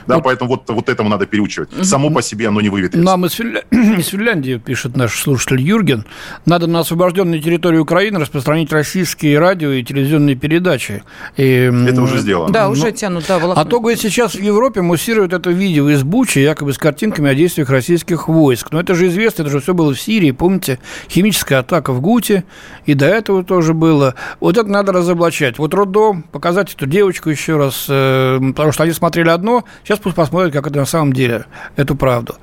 [0.06, 0.24] Да, вот.
[0.24, 1.70] поэтому вот, вот этому надо переучивать.
[1.83, 3.04] Само по себе оно не выветрится.
[3.04, 3.62] Нам из, Финля...
[3.70, 6.04] из Финляндии, пишет наш слушатель Юрген,
[6.46, 11.02] надо на освобожденной территории Украины распространить российские радио и телевизионные передачи.
[11.37, 11.70] И...
[11.87, 12.52] Это уже сделано.
[12.52, 13.40] Да, уже ну, тянут, да.
[13.54, 17.35] А то, говорит, сейчас в Европе муссируют это видео из Бучи, якобы с картинками о
[17.35, 18.68] действиях российских войск.
[18.72, 20.78] Но это же известно, это же все было в Сирии, помните,
[21.09, 22.44] химическая атака в Гуте,
[22.87, 24.14] и до этого тоже было.
[24.40, 25.59] Вот это надо разоблачать.
[25.59, 30.16] Вот роддом, показать эту девочку еще раз, э, потому что они смотрели одно, сейчас пусть
[30.16, 31.46] посмотрят, как это на самом деле,
[31.77, 32.37] эту правду.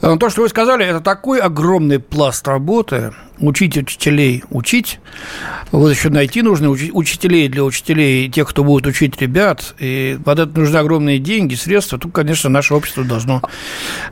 [0.00, 5.00] Э, то, что вы сказали, это такой огромный пласт работы, учить учителей учить.
[5.70, 9.74] Вот еще найти нужно учителей для учителей, тех, кто будет учить ребят.
[9.78, 11.98] И под это нужны огромные деньги, средства.
[11.98, 13.42] Тут, конечно, наше общество должно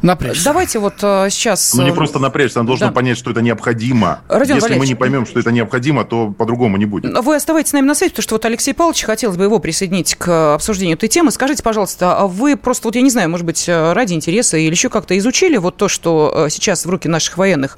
[0.03, 0.45] напрячься.
[0.45, 1.75] Давайте вот э, сейчас...
[1.75, 2.93] Ну, не э, просто напрячься, оно должно да.
[2.93, 4.21] понять, что это необходимо.
[4.29, 7.13] Родион Если Валерьевич, мы не поймем, что это необходимо, то по-другому не будет.
[7.19, 10.15] Вы оставайтесь с нами на связи, потому что вот Алексей Павлович, хотелось бы его присоединить
[10.15, 11.31] к обсуждению этой темы.
[11.31, 14.89] Скажите, пожалуйста, а вы просто, вот я не знаю, может быть, ради интереса или еще
[14.89, 17.77] как-то изучили вот то, что э, сейчас в руки наших военных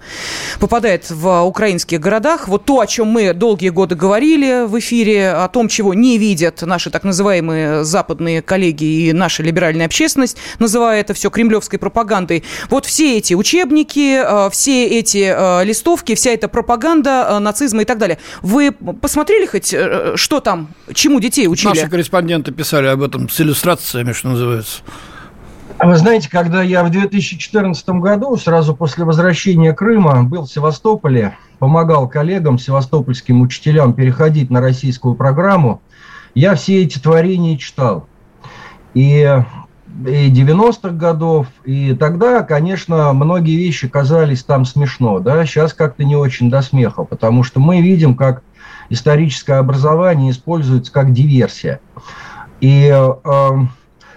[0.60, 2.48] попадает в украинских городах.
[2.48, 6.62] Вот то, о чем мы долгие годы говорили в эфире, о том, чего не видят
[6.62, 12.44] наши так называемые западные коллеги и наша либеральная общественность, называя это все кремлевской пропагандой.
[12.70, 17.84] Вот все эти учебники, э, все эти э, листовки, вся эта пропаганда э, нацизма и
[17.84, 18.18] так далее.
[18.42, 19.74] Вы посмотрели хоть,
[20.16, 21.68] что там, чему детей учили?
[21.68, 24.82] Наши корреспонденты писали об этом с иллюстрациями, что называется.
[25.78, 31.36] А вы знаете, когда я в 2014 году, сразу после возвращения Крыма, был в Севастополе,
[31.58, 35.80] помогал коллегам, севастопольским учителям переходить на российскую программу,
[36.34, 38.06] я все эти творения читал.
[38.94, 39.20] И,
[40.06, 46.16] и 90-х годов, и тогда, конечно, многие вещи казались там смешно, да, сейчас как-то не
[46.16, 48.42] очень до смеха, потому что мы видим, как
[48.88, 51.80] историческое образование используется как диверсия.
[52.60, 53.54] И э,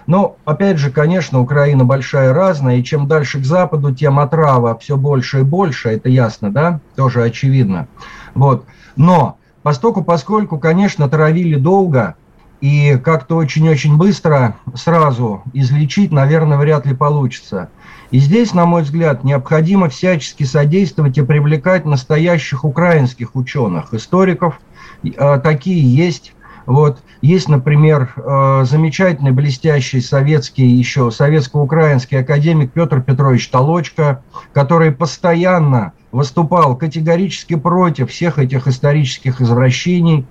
[0.06, 4.96] но, опять же, конечно, Украина большая разная, и чем дальше к западу, тем отрава все
[4.96, 7.88] больше и больше, это ясно, да, тоже очевидно.
[8.34, 8.64] Вот.
[8.94, 12.14] Но, поскольку, поскольку, конечно, травили долго,
[12.60, 17.68] и как-то очень-очень быстро сразу излечить, наверное, вряд ли получится.
[18.10, 24.58] И здесь, на мой взгляд, необходимо всячески содействовать и привлекать настоящих украинских ученых, историков.
[25.02, 26.34] Э, такие есть.
[26.64, 27.00] Вот.
[27.22, 36.76] Есть, например, э, замечательный, блестящий советский, еще советско-украинский академик Петр Петрович Толочко, который постоянно выступал
[36.76, 40.26] категорически против всех этих исторических извращений,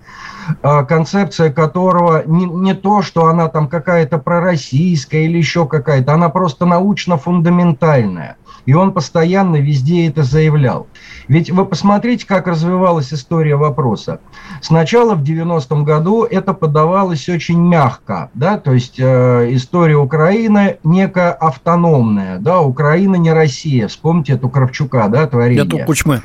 [0.62, 6.30] э, концепция которого не, не то, что она там какая-то пророссийская или еще какая-то, она
[6.30, 8.38] просто научно-фундаментальная.
[8.65, 10.88] И он постоянно везде это заявлял.
[11.28, 14.19] Ведь вы посмотрите, как развивалась история вопроса.
[14.62, 21.32] Сначала в 90-м году это подавалось очень мягко, да, то есть э, история Украины некая
[21.32, 23.88] автономная, да, Украина не Россия.
[23.88, 25.65] Вспомните эту Кравчука, да, творение.
[25.65, 26.21] Это Кучмы.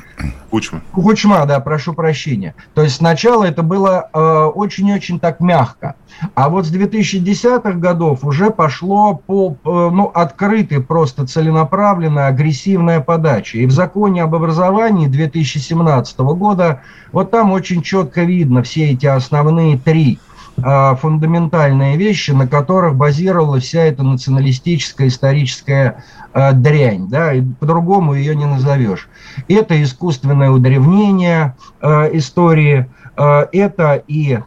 [0.49, 0.81] Кучма.
[0.91, 2.55] Кучма, да, прошу прощения.
[2.73, 4.09] То есть сначала это было
[4.53, 5.95] очень-очень так мягко.
[6.35, 13.59] А вот с 2010-х годов уже пошло по, ну, открытой, просто целенаправленная, агрессивная подача.
[13.59, 19.77] И в законе об образовании 2017 года вот там очень четко видно все эти основные
[19.77, 20.19] три
[20.63, 28.13] а, фундаментальные вещи, на которых базировалась вся эта националистическая историческая а, дрянь, да, и по-другому
[28.13, 29.09] ее не назовешь.
[29.47, 32.85] Это искусственное удревнение а, истории,
[33.17, 34.39] это и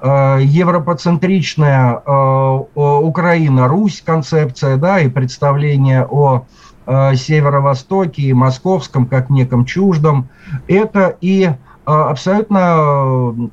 [0.00, 2.02] европоцентричная
[2.74, 6.44] Украина-Русь концепция, да, и представление о
[7.14, 10.28] северо-востоке и московском как неком чуждом,
[10.68, 11.50] это и
[11.84, 13.50] абсолютно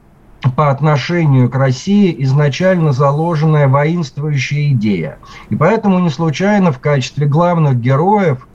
[0.55, 5.17] по отношению к России изначально заложенная воинствующая идея.
[5.49, 8.54] И поэтому не случайно в качестве главных героев э,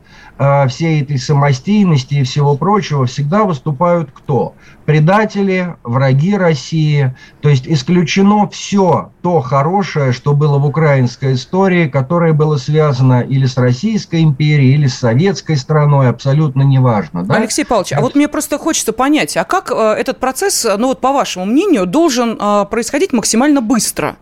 [0.69, 4.55] всей этой самостийности и всего прочего всегда выступают кто?
[4.91, 7.15] предатели, враги России.
[7.43, 13.47] То есть исключено все то хорошее, что было в украинской истории, которое было связано или
[13.47, 17.23] с Российской империей, или с советской страной, абсолютно неважно.
[17.23, 17.37] Да?
[17.37, 21.01] Алексей Павлович, а вот мне просто хочется понять, а как э, этот процесс, ну вот
[21.01, 24.17] по вашему мнению, должен э, происходить максимально быстро?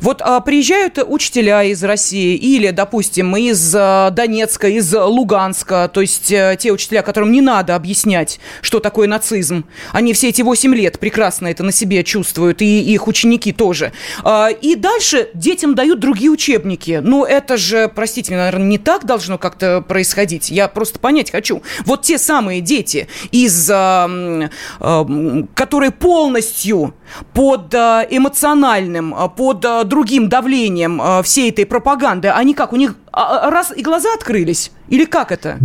[0.00, 6.72] Вот э, приезжают учителя из России или, допустим, из Донецка, из Луганска, то есть те
[6.72, 11.62] учителя, которым не надо объяснять, что такое нацизм, они все эти 8 лет прекрасно это
[11.62, 13.92] на себе чувствуют, и их ученики тоже.
[14.24, 17.00] А, и дальше детям дают другие учебники.
[17.02, 20.50] Ну, это же, простите наверное, не так должно как-то происходить.
[20.50, 21.62] Я просто понять хочу.
[21.84, 24.08] Вот те самые дети, из, а,
[24.80, 25.06] а,
[25.54, 26.94] которые полностью
[27.32, 34.08] под эмоциональным, под другим давлением всей этой пропаганды, они как, у них раз и глаза
[34.14, 34.72] открылись?
[34.88, 35.58] Или как это?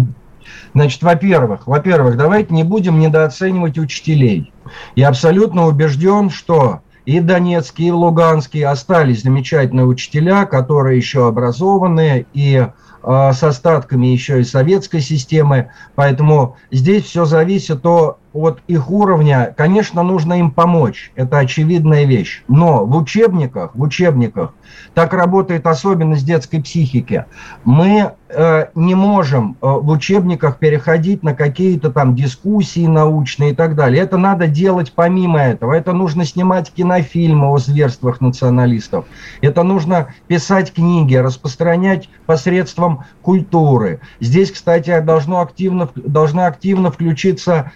[0.73, 4.51] Значит, во-первых, во-первых, давайте не будем недооценивать учителей.
[4.95, 12.65] Я абсолютно убежден, что и Донецкий, и Луганский остались замечательные учителя, которые еще образованные и
[12.65, 15.69] э, с остатками еще и советской системы.
[15.95, 22.43] Поэтому здесь все зависит от от их уровня, конечно, нужно им помочь, это очевидная вещь.
[22.47, 24.53] Но в учебниках, в учебниках,
[24.93, 27.25] так работает особенность детской психики,
[27.63, 33.75] мы э, не можем э, в учебниках переходить на какие-то там дискуссии научные и так
[33.75, 34.01] далее.
[34.01, 35.73] Это надо делать помимо этого.
[35.73, 39.05] Это нужно снимать кинофильмы о зверствах националистов.
[39.41, 43.99] Это нужно писать книги, распространять посредством культуры.
[44.19, 47.71] Здесь, кстати, должно активно, должна активно включиться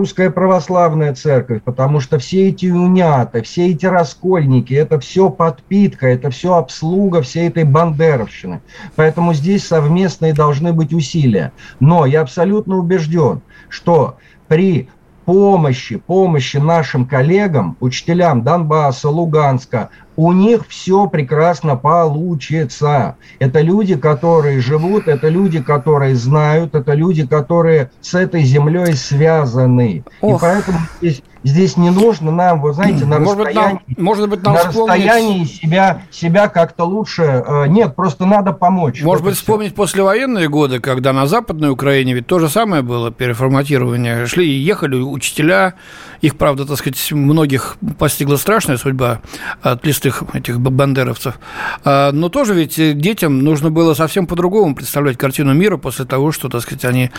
[0.00, 6.30] русская православная церковь, потому что все эти унята, все эти раскольники, это все подпитка, это
[6.30, 8.62] все обслуга всей этой бандеровщины.
[8.96, 11.52] Поэтому здесь совместные должны быть усилия.
[11.80, 14.16] Но я абсолютно убежден, что
[14.48, 14.88] при
[15.30, 23.14] помощи, помощи нашим коллегам, учителям Донбасса, Луганска, у них все прекрасно получится.
[23.38, 30.02] Это люди, которые живут, это люди, которые знают, это люди, которые с этой землей связаны.
[30.20, 30.38] Ох.
[30.38, 34.28] И поэтому здесь Здесь не нужно нам, вы знаете, на может расстоянии, быть, нам, может
[34.28, 35.06] быть, нам на вспомнить...
[35.06, 37.22] расстоянии себя, себя как-то лучше.
[37.22, 39.02] Э, нет, просто надо помочь.
[39.02, 39.42] Может быть, все.
[39.42, 44.26] вспомнить послевоенные годы, когда на Западной Украине ведь то же самое было, переформатирование.
[44.26, 45.74] Шли и ехали учителя,
[46.20, 49.20] их, правда, так сказать, многих постигла страшная судьба
[49.62, 51.38] от листых этих бандеровцев.
[51.84, 56.48] А, но тоже ведь детям нужно было совсем по-другому представлять картину мира после того, что,
[56.48, 57.10] так сказать, они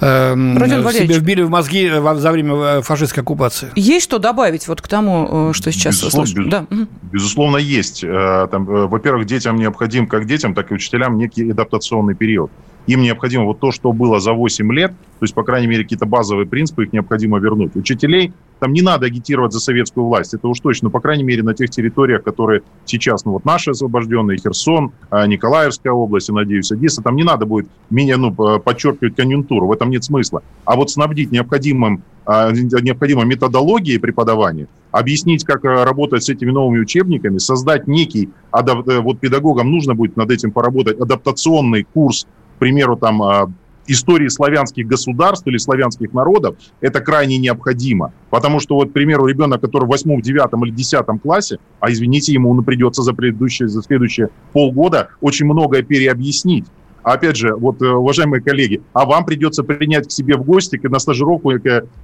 [0.00, 3.70] э, себе вбили в мозги за время э, фашистской оккупации.
[3.76, 6.34] Есть что добавить вот к тому, э, что сейчас безусловно?
[6.34, 6.66] Без, да.
[7.12, 8.02] Безусловно, есть.
[8.04, 12.50] Э, там, э, во-первых, детям необходим, как детям, так и учителям, некий адаптационный период.
[12.88, 16.06] Им необходимо вот то, что было за 8 лет, то есть, по крайней мере, какие-то
[16.06, 17.76] базовые принципы, их необходимо вернуть.
[17.76, 21.52] Учителей там не надо агитировать за советскую власть, это уж точно, по крайней мере, на
[21.52, 27.02] тех территориях, которые сейчас, ну вот наши освобожденные, Херсон, а, Николаевская область, я надеюсь, Одесса,
[27.02, 30.42] там не надо будет меня, ну, подчеркивать конъюнктуру, в этом нет смысла.
[30.64, 36.80] А вот снабдить необходимым, а, необходимой методологией преподавания, объяснить, как а, работать с этими новыми
[36.80, 42.26] учебниками, создать некий, э, вот педагогам нужно будет над этим поработать, адаптационный курс
[42.58, 43.50] примеру, там, а,
[43.88, 48.12] истории славянских государств или славянских народов, это крайне необходимо.
[48.30, 52.32] Потому что, вот, к примеру, ребенок, который в восьмом, девятом или десятом классе, а извините,
[52.32, 56.66] ему придется за предыдущие, за следующие полгода очень многое переобъяснить.
[57.02, 60.78] А опять же, вот, э, уважаемые коллеги, а вам придется принять к себе в гости
[60.82, 61.52] на стажировку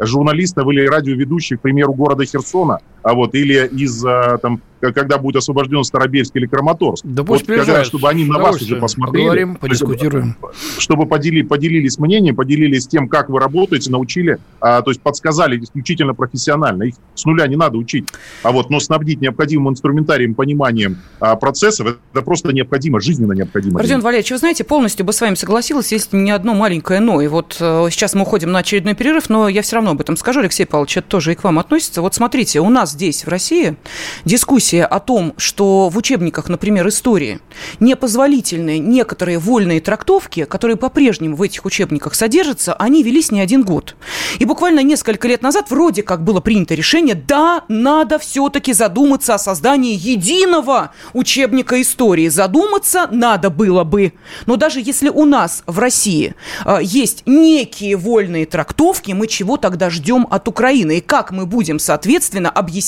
[0.01, 4.03] журналистов или радиоведущих, к примеру, города Херсона, а вот, или из
[4.40, 4.61] там
[4.93, 7.05] когда будет освобожден Старобельск или Краматорск.
[7.05, 9.23] Да пусть вот, когда, чтобы они на вас уже посмотрели.
[9.23, 10.37] Поговорим, подискутируем.
[10.79, 16.14] Чтобы подели, поделились мнением, поделились тем, как вы работаете, научили, а, то есть подсказали исключительно
[16.14, 16.85] профессионально.
[16.85, 18.09] Их с нуля не надо учить.
[18.43, 23.81] А вот, но снабдить необходимым инструментарием, пониманием а, процессов, это просто необходимо, жизненно необходимо.
[23.81, 27.21] Родион Валерьевич, вы знаете, полностью бы с вами согласилась, есть не одно маленькое «но».
[27.21, 30.17] И вот э, сейчас мы уходим на очередной перерыв, но я все равно об этом
[30.17, 32.03] скажу, Алексей Павлович, это тоже и к вам относится.
[32.03, 33.76] Вот смотрите, у нас здесь, в России,
[34.24, 37.40] дискуссия о том, что в учебниках, например, истории,
[37.80, 43.96] непозволительные некоторые вольные трактовки, которые по-прежнему в этих учебниках содержатся, они велись не один год.
[44.38, 49.38] И буквально несколько лет назад вроде как было принято решение, да, надо все-таки задуматься о
[49.38, 52.28] создании единого учебника истории.
[52.28, 54.12] Задуматься надо было бы.
[54.47, 56.34] Но даже если у нас в России
[56.64, 60.99] э, есть некие вольные трактовки, мы чего тогда ждем от Украины?
[60.99, 62.84] И как мы будем, соответственно, объяснять,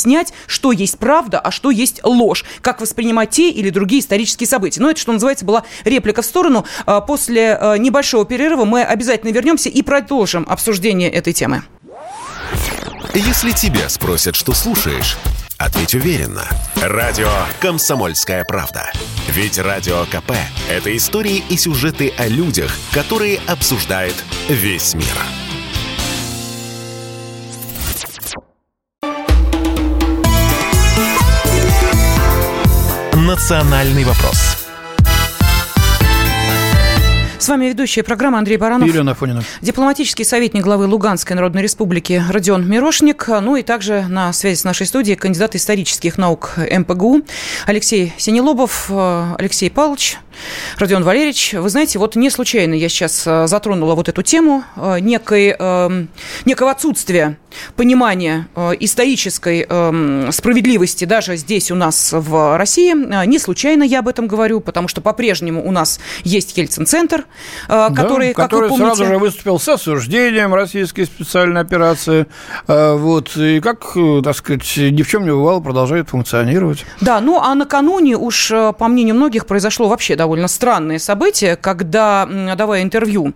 [0.47, 2.44] что есть правда, а что есть ложь.
[2.61, 4.80] Как воспринимать те или другие исторические события.
[4.80, 6.64] Но ну, это, что называется, была реплика в сторону.
[6.84, 11.62] А, после а, небольшого перерыва мы обязательно вернемся и продолжим обсуждение этой темы.
[13.14, 15.16] Если тебя спросят, что слушаешь,
[15.59, 16.44] ответь уверенно.
[16.76, 17.30] Радио
[17.61, 18.90] «Комсомольская правда».
[19.28, 20.32] Ведь Радио КП–
[20.70, 24.14] это истории и сюжеты о людях, которые обсуждает
[24.49, 25.45] весь мир.
[33.27, 34.57] «Национальный вопрос».
[37.39, 38.89] С вами ведущая программа Андрей Баранов.
[38.89, 39.43] Елена Афонина.
[39.61, 43.27] Дипломатический советник главы Луганской Народной Республики Родион Мирошник.
[43.29, 47.22] Ну и также на связи с нашей студией кандидат исторических наук МПГУ
[47.66, 48.91] Алексей Синелобов.
[48.91, 50.18] Алексей Павлович,
[50.78, 54.99] Родион Валерьевич, вы знаете, вот не случайно я сейчас э, затронула вот эту тему э,
[55.01, 56.09] некой, эм,
[56.45, 57.39] некого отсутствия
[57.76, 62.95] понимания э, исторической эм, справедливости даже здесь у нас в России.
[63.26, 67.24] Не случайно я об этом говорю, потому что по-прежнему у нас есть Ельцин-центр,
[67.66, 68.97] который, да, который как вы помните...
[68.97, 72.26] сразу же выступил с осуждением российской специальной операции.
[72.66, 76.84] Вот, и как, так сказать, ни в чем не бывало, продолжает функционировать.
[77.01, 82.83] Да, ну а накануне уж, по мнению многих, произошло вообще довольно странное событие, когда, давая
[82.83, 83.35] интервью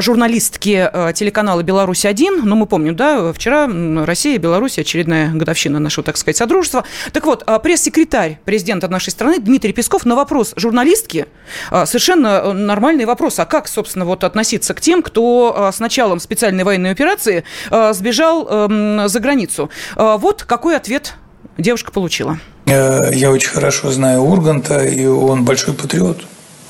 [0.00, 3.68] журналистке телеканала «Беларусь-1», ну, мы помним, да, вчера
[4.04, 6.84] Россия и Беларусь, очередная годовщина нашего, так сказать, содружества.
[7.12, 11.26] Так вот, пресс-секретарь президента нашей страны Дмитрий Песков на вопрос журналистки,
[11.70, 16.90] совершенно нормальный вопрос, а как, собственно, вот относиться к тем, кто с началом специальной военной
[16.90, 17.44] операции
[17.92, 18.68] сбежал
[19.08, 19.70] за границу.
[19.96, 21.14] Вот какой ответ
[21.58, 22.38] девушка получила.
[22.66, 26.24] Э, я очень хорошо знаю Урганта, и он большой патриот.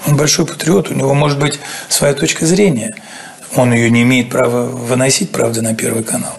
[0.07, 2.95] Он большой патриот, у него может быть своя точка зрения.
[3.57, 6.37] Он ее не имеет права выносить, правда, на Первый канал.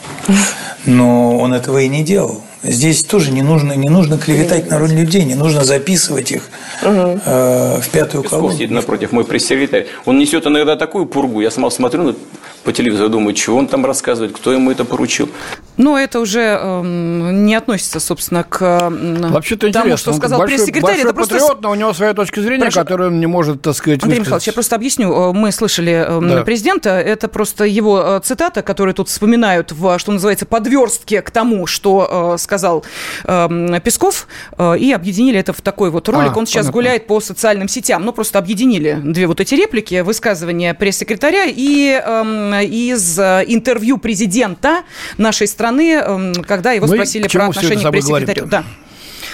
[0.85, 2.43] Но он этого и не делал.
[2.67, 6.43] Здесь тоже не нужно, не нужно клеветать на роль людей, не нужно записывать их
[6.81, 7.19] угу.
[7.25, 8.53] э, в пятую колонну.
[8.53, 9.87] Сидит напротив, мой пресс-секретарь.
[10.05, 11.41] Он несет иногда такую пургу.
[11.41, 12.15] Я сама смотрю
[12.63, 15.29] по телевизору, думаю, чего он там рассказывает, кто ему это поручил.
[15.77, 18.59] Но это уже э, не относится, собственно, к
[18.89, 19.97] Вообще-то тому, интересно.
[19.97, 20.81] что сказал пресс-секретарь.
[20.81, 21.35] Большой это просто...
[21.35, 22.79] патриот, но у него своя точка зрения, Прошу...
[22.79, 24.27] которую он не может, так сказать, Андрей высказать.
[24.27, 25.33] Михайлович, я просто объясню.
[25.33, 26.43] Мы слышали да.
[26.43, 31.67] президента, это просто его э, цитата, которую тут вспоминают в, что называется, подверстке к тому,
[31.67, 32.85] что э, сказал
[33.25, 34.27] э, Песков,
[34.57, 36.31] э, и объединили это в такой вот ролик.
[36.33, 36.71] А, он сейчас понятно.
[36.71, 38.05] гуляет по социальным сетям.
[38.05, 44.83] Ну, просто объединили две вот эти реплики, высказывания пресс-секретаря и э, из э, интервью президента
[45.17, 48.45] нашей страны, эм, когда его Мы спросили про отношение к пресс-секретарю.
[48.45, 48.63] Да.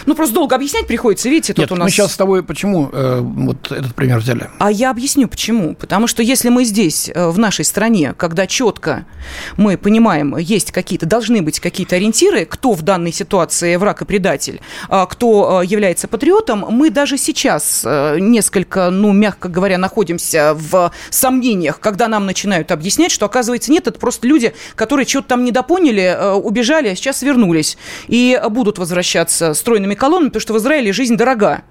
[0.06, 1.86] Ну, просто долго объяснять приходится, видите, тут Нет, у нас...
[1.86, 4.50] мы сейчас с тобой почему э, вот этот пример взяли?
[4.60, 5.76] А я объясню, почему.
[5.76, 9.06] Потому что если мы здесь, э, в нашей стране, когда четко
[9.58, 14.62] мы понимаем, есть какие-то, должны быть какие-то ориентиры, кто в данной ситуации враг и предатель,
[14.90, 20.92] а кто э, является патриотом, мы даже сейчас э, несколько, ну, мягко говоря, находимся в
[21.10, 26.36] сомнениях, когда нам начинают объяснять, что, оказывается, нет, это просто люди, которые что-то там недопоняли,
[26.36, 27.78] убежали, а сейчас вернулись
[28.08, 31.62] и будут возвращаться стройными торговыми колоннами, потому что в Израиле жизнь дорога.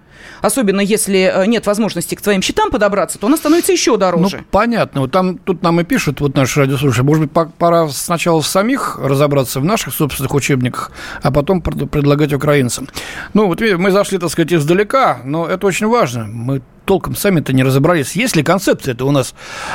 [0.42, 4.38] Особенно если э, нет возможности к твоим счетам подобраться, то она становится еще дороже.
[4.38, 5.02] Ну, понятно.
[5.02, 9.60] Вот там, тут нам и пишут, вот наши радиослушатели, может быть, пора сначала самих разобраться
[9.60, 10.92] в наших собственных учебниках,
[11.22, 12.88] а потом предлагать украинцам.
[13.34, 16.26] Ну, вот мы зашли, так сказать, издалека, но это очень важно.
[16.26, 18.16] Мы толком сами-то не разобрались.
[18.16, 19.34] Есть ли концепция это у нас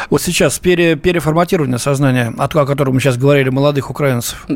[0.10, 4.48] вот сейчас пере, переформатирование сознания, о котором мы сейчас говорили, молодых украинцев?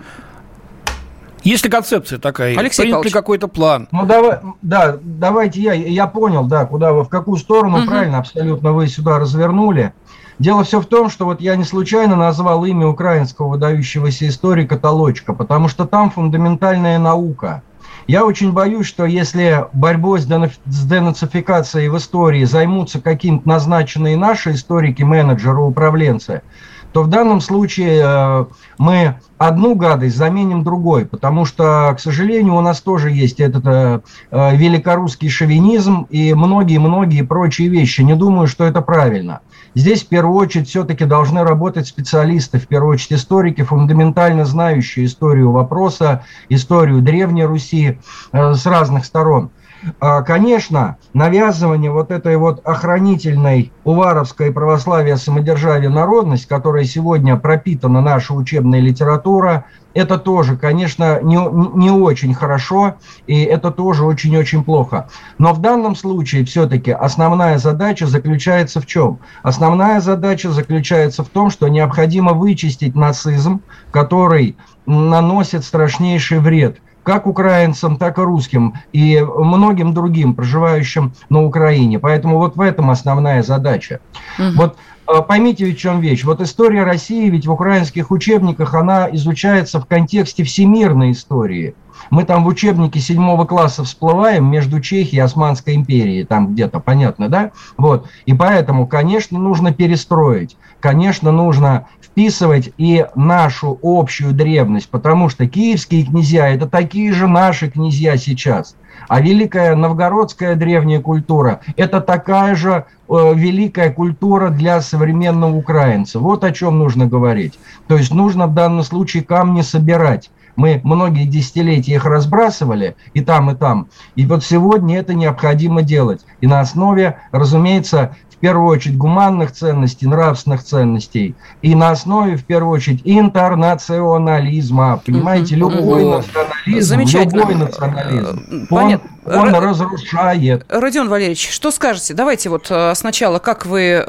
[1.49, 2.55] Есть ли концепция такая?
[2.55, 3.87] Алексей Принят ли какой-то план?
[3.91, 7.87] Ну, давай, да, давайте я, я понял, да, куда вы, в какую сторону, угу.
[7.87, 9.91] правильно, абсолютно вы сюда развернули.
[10.37, 15.33] Дело все в том, что вот я не случайно назвал имя украинского выдающегося историка Толочка,
[15.33, 17.63] потому что там фундаментальная наука.
[18.05, 25.01] Я очень боюсь, что если борьбой с денацификацией в истории займутся какие-то назначенные наши историки,
[25.01, 26.43] менеджеры, управленцы,
[26.91, 28.45] то в данном случае э,
[28.77, 34.01] мы одну гадость заменим другой, потому что, к сожалению, у нас тоже есть этот э,
[34.31, 38.01] э, великорусский шовинизм и многие-многие прочие вещи.
[38.01, 39.41] Не думаю, что это правильно.
[39.75, 45.51] Здесь в первую очередь все-таки должны работать специалисты, в первую очередь историки, фундаментально знающие историю
[45.51, 47.99] вопроса, историю Древней Руси
[48.33, 49.51] с разных сторон.
[49.99, 58.33] А, конечно, навязывание вот этой вот охранительной уваровской православия самодержавия народность, которая сегодня пропитана наша
[58.33, 61.37] учебная литература, это тоже, конечно, не,
[61.77, 65.09] не очень хорошо, и это тоже очень-очень плохо.
[65.37, 69.19] Но в данном случае все-таки основная задача заключается в чем?
[69.41, 73.61] Основная задача заключается в том, что необходимо вычистить нацизм,
[73.91, 81.99] который наносит страшнейший вред– как украинцам, так и русским и многим другим, проживающим на Украине.
[81.99, 83.99] Поэтому вот в этом основная задача.
[84.37, 84.51] Угу.
[84.55, 84.77] Вот
[85.07, 86.23] э, поймите в чем вещь.
[86.23, 91.75] Вот история России ведь в украинских учебниках, она изучается в контексте всемирной истории.
[92.09, 97.29] Мы там в учебнике седьмого класса всплываем между Чехией и Османской империей, там где-то, понятно,
[97.29, 97.51] да?
[97.77, 98.07] Вот.
[98.25, 100.57] И поэтому, конечно, нужно перестроить.
[100.79, 101.87] Конечно, нужно
[102.19, 108.75] вписывать и нашу общую древность, потому что киевские князья– это такие же наши князья сейчас.
[109.07, 116.19] А великая новгородская древняя культура– это такая же э, великая культура для современного украинца.
[116.19, 117.57] Вот о чем нужно говорить.
[117.87, 120.29] То есть нужно в данном случае камни собирать.
[120.57, 123.87] Мы многие десятилетия их разбрасывали и там, и там.
[124.17, 126.25] И вот сегодня это необходимо делать.
[126.41, 132.71] И на основе, разумеется, первую очередь гуманных ценностей, нравственных ценностей, и на основе, в первую
[132.73, 135.01] очередь, интернационализма.
[135.05, 136.99] Понимаете, любой национализм,
[137.35, 140.65] любой национализм, он, он разрушает.
[140.69, 142.13] Родион Валерьевич, что скажете?
[142.13, 144.05] Давайте вот э, сначала, как вы,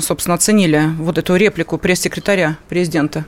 [0.00, 3.24] собственно, оценили вот эту реплику пресс-секретаря президента?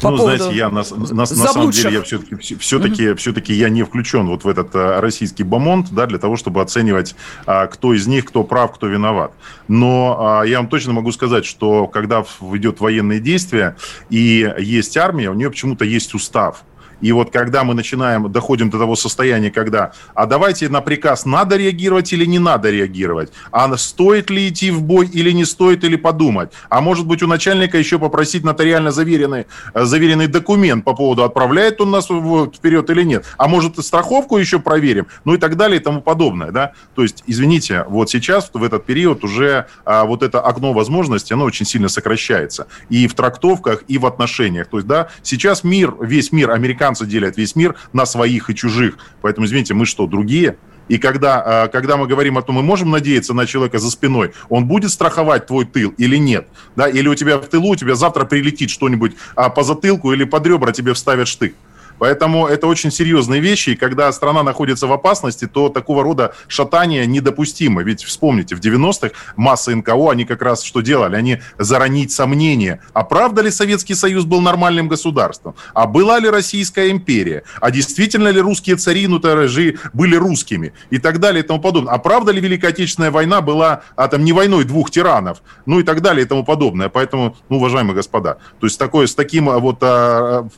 [0.00, 3.16] По ну, поводу знаете, я на, на, на самом деле я все-таки все-таки угу.
[3.16, 7.14] все-таки я не включен вот в этот а, российский бомонд, да, для того, чтобы оценивать,
[7.46, 9.32] а, кто из них, кто прав, кто виноват.
[9.68, 13.76] Но а, я вам точно могу сказать, что когда идет военные действия
[14.10, 16.64] и есть армия, у нее почему-то есть устав.
[17.00, 21.56] И вот когда мы начинаем, доходим до того состояния, когда, а давайте на приказ надо
[21.56, 25.96] реагировать или не надо реагировать, а стоит ли идти в бой или не стоит, или
[25.96, 31.24] подумать, а может быть у начальника еще попросить нотариально заверенный, э, заверенный документ по поводу,
[31.24, 35.80] отправляет он нас вперед или нет, а может страховку еще проверим, ну и так далее
[35.80, 40.22] и тому подобное, да, то есть, извините, вот сейчас, в этот период уже а, вот
[40.22, 44.88] это окно возможностей, оно очень сильно сокращается, и в трактовках, и в отношениях, то есть,
[44.88, 48.98] да, сейчас мир, весь мир, американский американцы делят весь мир на своих и чужих.
[49.22, 50.56] Поэтому, извините, мы что, другие?
[50.88, 54.32] И когда, а, когда мы говорим о том, мы можем надеяться на человека за спиной,
[54.48, 56.46] он будет страховать твой тыл или нет?
[56.76, 56.88] Да?
[56.88, 60.46] Или у тебя в тылу, у тебя завтра прилетит что-нибудь а, по затылку или под
[60.46, 61.54] ребра тебе вставят штык.
[61.98, 67.06] Поэтому это очень серьезные вещи, и когда страна находится в опасности, то такого рода шатания
[67.06, 67.82] недопустимы.
[67.82, 71.16] Ведь вспомните, в 90-х масса НКО, они как раз что делали?
[71.16, 72.80] Они заронить сомнения.
[72.92, 75.54] А правда ли Советский Союз был нормальным государством?
[75.74, 77.44] А была ли Российская империя?
[77.60, 80.72] А действительно ли русские цари, ну, таражи, были русскими?
[80.90, 81.92] И так далее и тому подобное.
[81.92, 85.42] А правда ли Великая Отечественная война была а, там, не войной двух тиранов?
[85.66, 86.88] Ну и так далее и тому подобное.
[86.88, 90.48] Поэтому, ну, уважаемые господа, то есть такое, с таким а, вот а,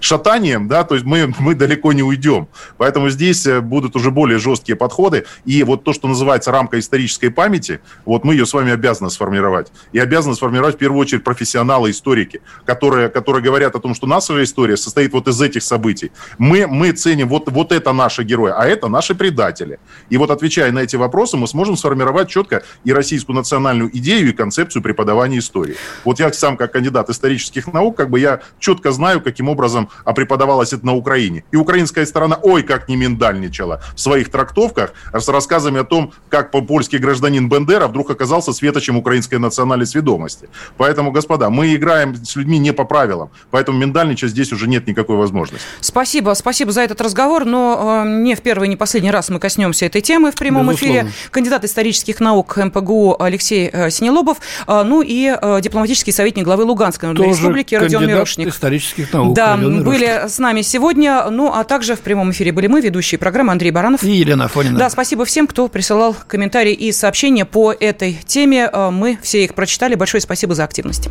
[0.00, 2.48] шатанием, да, то есть мы, мы далеко не уйдем.
[2.78, 5.24] Поэтому здесь э, будут уже более жесткие подходы.
[5.44, 9.72] И вот то, что называется рамка исторической памяти, вот мы ее с вами обязаны сформировать.
[9.92, 14.76] И обязаны сформировать в первую очередь профессионалы-историки, которые, которые говорят о том, что наша история
[14.76, 16.12] состоит вот из этих событий.
[16.38, 19.78] Мы, мы ценим вот, вот это наши герои, а это наши предатели.
[20.10, 24.32] И вот отвечая на эти вопросы, мы сможем сформировать четко и российскую национальную идею, и
[24.32, 25.76] концепцию преподавания истории.
[26.04, 29.88] Вот я сам как кандидат исторических наук, как бы я четко знаю, каким каким образом
[30.04, 31.44] а преподавалось это на Украине.
[31.52, 36.50] И украинская сторона, ой, как не миндальничала в своих трактовках с рассказами о том, как
[36.50, 40.48] польский гражданин Бендера вдруг оказался светочем украинской национальной сведомости.
[40.76, 45.16] Поэтому, господа, мы играем с людьми не по правилам, поэтому миндальничать здесь уже нет никакой
[45.16, 45.66] возможности.
[45.80, 49.86] Спасибо, спасибо за этот разговор, но э, не в первый, не последний раз мы коснемся
[49.86, 50.98] этой темы в прямом Безусловно.
[50.98, 51.12] эфире.
[51.30, 54.38] Кандидат исторических наук МПГУ Алексей э, Синелобов,
[54.68, 58.52] э, ну и э, дипломатический советник главы Луганской Народной Республики Родион Мирошник.
[58.52, 59.31] исторических наук.
[59.34, 61.28] Да, были с нами сегодня.
[61.30, 64.02] Ну, а также в прямом эфире были мы, ведущие программы Андрей Баранов.
[64.02, 64.78] И Елена Афонина.
[64.78, 68.68] Да, спасибо всем, кто присылал комментарии и сообщения по этой теме.
[68.72, 69.94] Э, мы все их прочитали.
[69.94, 71.08] Большое спасибо за активность.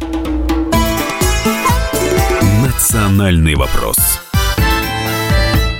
[2.61, 3.97] Национальный вопрос.